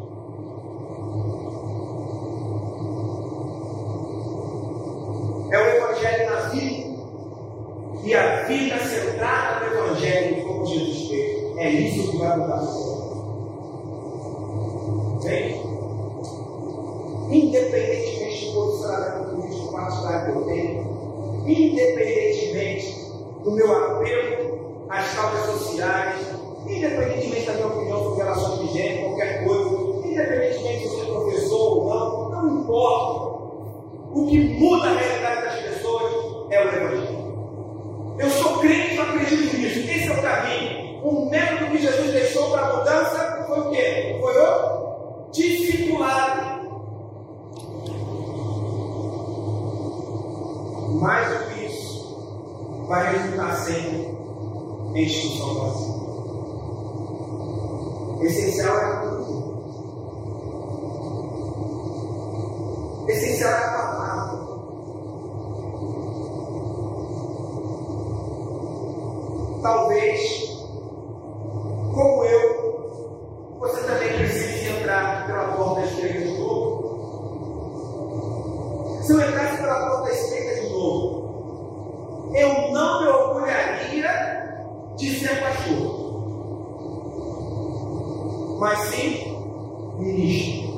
É 5.52 5.58
o 5.58 5.66
Evangelho 5.76 6.30
na 6.30 6.36
vida. 6.48 6.90
E 8.04 8.14
a 8.14 8.42
vida 8.44 8.78
centrada 8.78 9.66
no 9.66 9.72
Evangelho, 9.76 10.46
como 10.46 10.64
Jesus 10.64 11.08
fez. 11.08 11.58
É 11.58 11.68
isso 11.68 12.10
que 12.10 12.16
vai 12.16 12.38
mudar 12.38 12.54
a 12.54 12.60
sociedade. 12.60 13.00
Bem? 15.24 15.69
Independentemente 17.30 18.46
do 18.46 18.52
posicionamento 18.52 19.30
político 19.30 19.72
partidário 19.72 20.32
que 20.32 20.38
eu 20.38 20.44
tenho, 20.46 21.44
independentemente 21.46 23.10
do 23.44 23.52
meu 23.52 23.72
apelo 23.72 24.86
às 24.88 25.14
causas 25.14 25.44
sociais, 25.46 26.16
independentemente 26.66 27.46
da 27.46 27.52
minha 27.54 27.66
opinião 27.68 28.02
sobre 28.02 28.24
relações 28.24 28.60
de 28.60 28.76
gênero, 28.76 29.08
qualquer 29.08 29.44
coisa, 29.44 30.06
independentemente 30.06 30.88
se 30.88 30.88
você 30.88 31.02
é 31.02 31.04
professor 31.04 31.78
ou 31.78 31.88
não, 31.88 32.30
não 32.30 32.60
importa. 32.60 33.30
O 34.12 34.26
que 34.26 34.38
muda 34.58 34.88
a 34.88 34.98
realidade 34.98 35.42
das 35.42 35.74
pessoas 35.74 36.12
é 36.50 36.64
o 36.64 36.68
Evangelho. 36.68 37.30
Eu 38.18 38.30
sou 38.30 38.58
crente 38.58 38.96
e 38.96 38.98
acredito 38.98 39.56
nisso. 39.56 39.78
Esse 39.88 40.08
é 40.08 40.12
o 40.12 40.20
caminho. 40.20 41.00
O 41.04 41.30
método 41.30 41.70
que 41.70 41.78
Jesus 41.78 42.12
deixou 42.12 42.50
para 42.50 42.62
a 42.62 42.76
mudança 42.76 43.44
foi 43.46 43.60
o 43.60 43.70
quê? 43.70 44.16
Foi 44.20 44.36
o 44.36 45.30
discipulado. 45.30 46.59
Mais 51.00 51.28
do 51.28 51.44
que 51.46 51.64
isso, 51.64 52.84
vai 52.86 53.12
resultar 53.16 53.56
sempre 53.56 54.16
em 54.94 55.06
discussão 55.06 55.54
vazia. 55.54 56.00
Essencial 58.26 58.76
é 58.76 58.84
a 58.84 59.00
Essencial 63.08 63.50
é 63.50 63.54
a 63.54 63.70
palavra. 63.70 64.40
Talvez 69.62 70.50
como 71.94 72.24
eu, 72.24 72.49
de 85.10 85.20
ser 85.20 85.40
pastor, 85.40 86.08
mas 88.60 88.78
sim 88.90 89.36
ministro. 89.98 90.69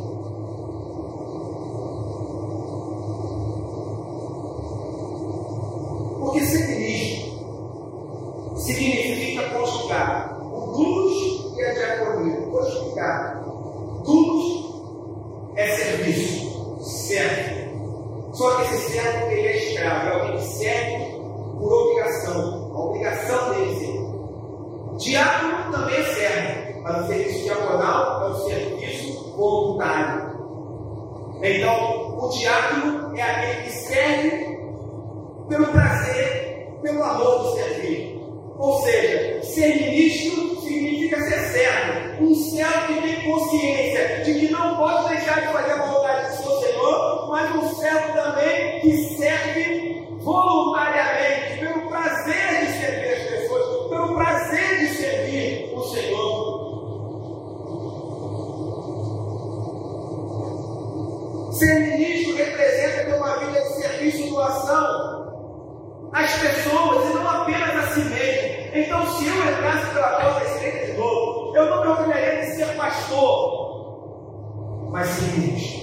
Mas 74.92 75.08
sim 75.08 75.40
ministro. 75.40 75.82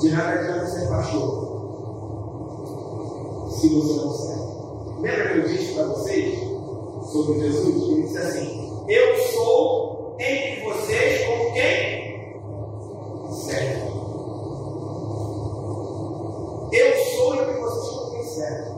De 0.00 0.10
nada 0.12 0.30
adianta 0.30 0.66
ser 0.66 0.88
pastor 0.88 1.46
se 3.50 3.68
você 3.68 3.94
não 3.94 4.12
serve. 4.12 4.46
Lembra 5.00 5.32
que 5.32 5.38
eu 5.38 5.48
disse 5.48 5.74
para 5.74 5.84
vocês 5.86 6.38
sobre 7.10 7.40
Jesus? 7.40 7.90
Ele 7.90 8.02
disse 8.02 8.18
assim: 8.18 8.84
Eu 8.88 9.16
sou 9.32 10.16
entre 10.20 10.62
vocês 10.62 11.26
como 11.26 11.52
quem? 11.52 12.06
Serve. 13.32 13.86
Eu 16.72 16.96
sou 17.16 17.34
entre 17.34 17.60
vocês 17.60 17.96
como 17.96 18.10
quem 18.12 18.22
serve. 18.22 18.70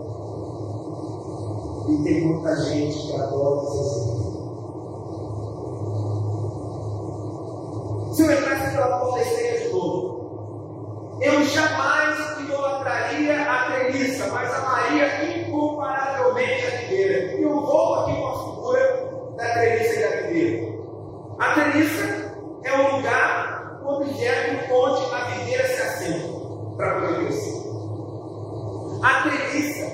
E 1.88 2.02
tem 2.02 2.26
muita 2.26 2.56
gente 2.64 3.06
que 3.06 3.14
adora 3.14 3.70
ser 3.70 3.84
servido. 3.84 4.18
Se 8.18 8.24
eu 8.24 8.32
entrasse 8.32 8.72
pela 8.72 8.98
porta 8.98 9.20
estreita 9.20 9.60
de 9.60 9.72
novo, 9.72 11.18
eu 11.20 11.44
jamais 11.44 12.40
idolatraria 12.40 13.42
a 13.42 13.64
treliça, 13.66 14.26
mas 14.32 14.52
amaria 14.54 15.40
incomparavelmente 15.40 16.66
a 16.66 16.70
videira. 16.80 17.34
E 17.34 17.42
eu 17.42 17.60
vou 17.60 17.94
aqui 17.94 18.16
com 18.16 18.26
a 18.26 18.44
figura 18.44 19.34
da 19.36 19.52
treliça 19.52 19.94
e 19.94 20.02
da 20.02 20.16
videira. 20.26 20.78
A 21.38 21.52
treliça 21.54 22.34
é 22.64 22.72
o 22.72 22.96
lugar, 22.96 23.80
o 23.84 23.88
objeto 23.94 24.74
onde 24.74 25.14
a 25.14 25.24
videira 25.24 25.68
se 25.68 25.80
assenta 25.80 26.28
para 26.76 26.94
poder 26.94 27.24
crescer. 27.24 27.58
A 29.02 29.22
treliça, 29.22 29.86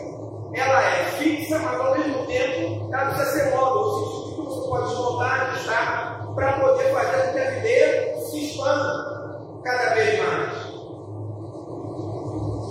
ela 0.55 0.83
é 0.83 1.05
fixa, 1.19 1.59
mas 1.59 1.79
ao 1.79 1.99
mesmo 1.99 2.27
tempo 2.27 2.89
ela 2.91 3.11
precisa 3.11 3.33
ser 3.33 3.51
móvel, 3.55 3.83
ou 3.83 3.99
seja, 3.99 4.35
que 4.35 4.41
você 4.41 4.69
pode 4.69 4.89
desmontar, 4.89 5.41
ajustar, 5.51 6.15
para 6.35 6.53
poder 6.55 6.93
fazer 6.93 7.23
com 7.23 7.33
que 7.33 7.39
a 7.39 7.51
videira 7.51 8.21
se 8.21 8.47
expanda 8.47 9.45
cada 9.63 9.95
vez 9.95 10.19
mais. 10.19 10.75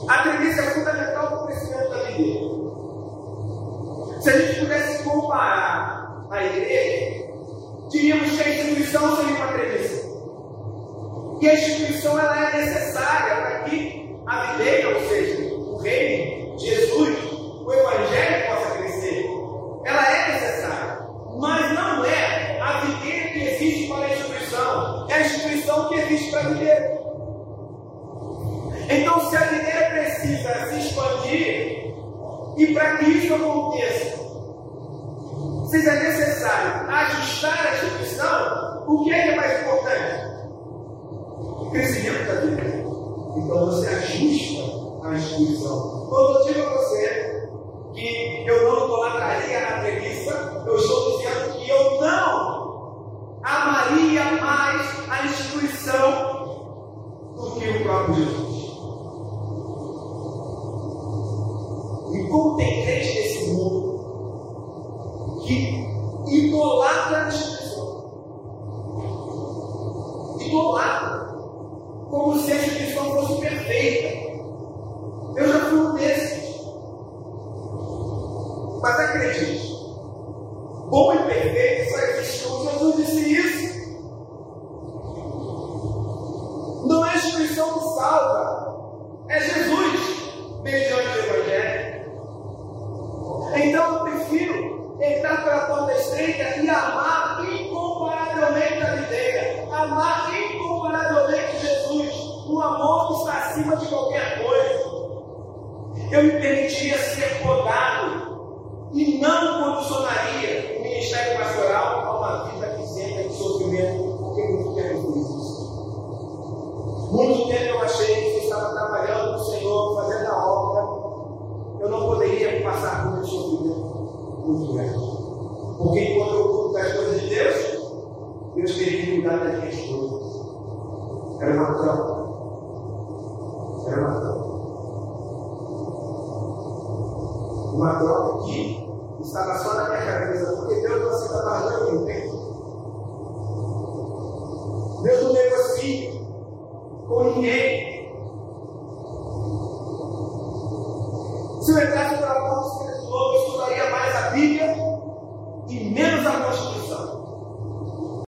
A 0.08 0.18
treliça 0.22 0.62
é 0.62 0.72
fundamental 0.72 1.28
para 1.28 1.44
o 1.44 1.46
crescimento 1.46 1.90
da 1.90 2.04
videira. 2.04 2.52
Se 4.22 4.30
a 4.30 4.38
gente 4.38 4.60
pudesse 4.60 5.04
igreja, 6.58 7.24
diríamos 7.90 8.32
que 8.32 8.44
a 8.44 8.50
instituição 8.50 9.16
seria 9.16 9.36
uma 9.36 9.48
treliça. 9.48 10.04
E 11.42 11.50
a 11.50 11.54
instituição 11.54 12.20
ela 12.20 12.50
é 12.50 12.58
necessária 12.58 13.36
para 13.36 13.60
que 13.64 14.16
a 14.26 14.54
videira, 14.54 14.98
ou 14.98 15.10
seja, 15.10 15.54
o 15.56 15.78
reino, 15.78 16.58
Jesus, 16.58 17.18
o 17.66 17.74
evangelho 17.74 18.48
possa 18.48 18.78
crescer. 18.78 19.26
Ela 19.86 20.10
é 20.10 20.32
necessária. 20.32 21.08
Mas 21.38 21.74
não 21.74 22.06
é 22.06 22.60
a 22.62 22.82
videira 22.82 23.30
que 23.30 23.40
existe 23.40 23.88
para 23.88 24.06
a 24.06 24.14
instituição, 24.14 25.08
é 25.10 25.14
a 25.14 25.22
instituição 25.22 25.90
que 25.90 25.96
existe 25.96 26.32
para 26.32 26.40
a 26.40 26.50
videira. 26.50 27.04
Então, 28.90 29.30
se 29.30 29.36
a 29.36 29.42
videira 29.42 29.90
precisa 29.90 30.68
se 30.70 30.80
expandir, 30.80 31.94
e 32.58 32.74
para 32.74 32.98
que 32.98 33.10
isso 33.10 33.34
aconteça, 33.34 34.03
seja 35.74 35.96
necessário 35.96 36.88
ajustar 36.88 37.66
a 37.66 37.74
instituição, 37.74 38.84
o 38.88 39.04
que 39.04 39.12
é, 39.12 39.24
que 39.24 39.30
é 39.30 39.36
mais 39.36 39.62
importante? 39.62 40.24
O 41.42 41.72
crescimento 41.72 42.28
da 42.28 42.42
vida. 42.42 42.62
Então 43.36 43.66
você 43.66 43.88
ajusta 43.88 45.08
a 45.08 45.16
instituição. 45.16 46.06
Quando 46.10 46.38
eu 46.38 46.46
digo 46.46 46.68
a 46.68 46.74
você 46.74 47.50
que 47.96 48.46
eu 48.48 48.64
não 48.64 48.86
idolatraria 48.86 49.68
a 49.68 49.80
premissa, 49.80 50.64
eu 50.68 50.76
estou 50.76 51.18
dizendo 51.18 51.58
que 51.58 51.68
eu 51.68 52.02
não 52.02 53.40
amaria 53.44 54.24
mais 54.40 55.10
a 55.10 55.26
instituição 55.26 57.34
do 57.36 57.52
que 57.60 57.68
o 57.68 57.84
próprio 57.84 58.16
Jesus. 58.16 58.54
E 62.14 62.28
como 62.30 62.58
tem 62.58 62.86
gente 62.86 63.23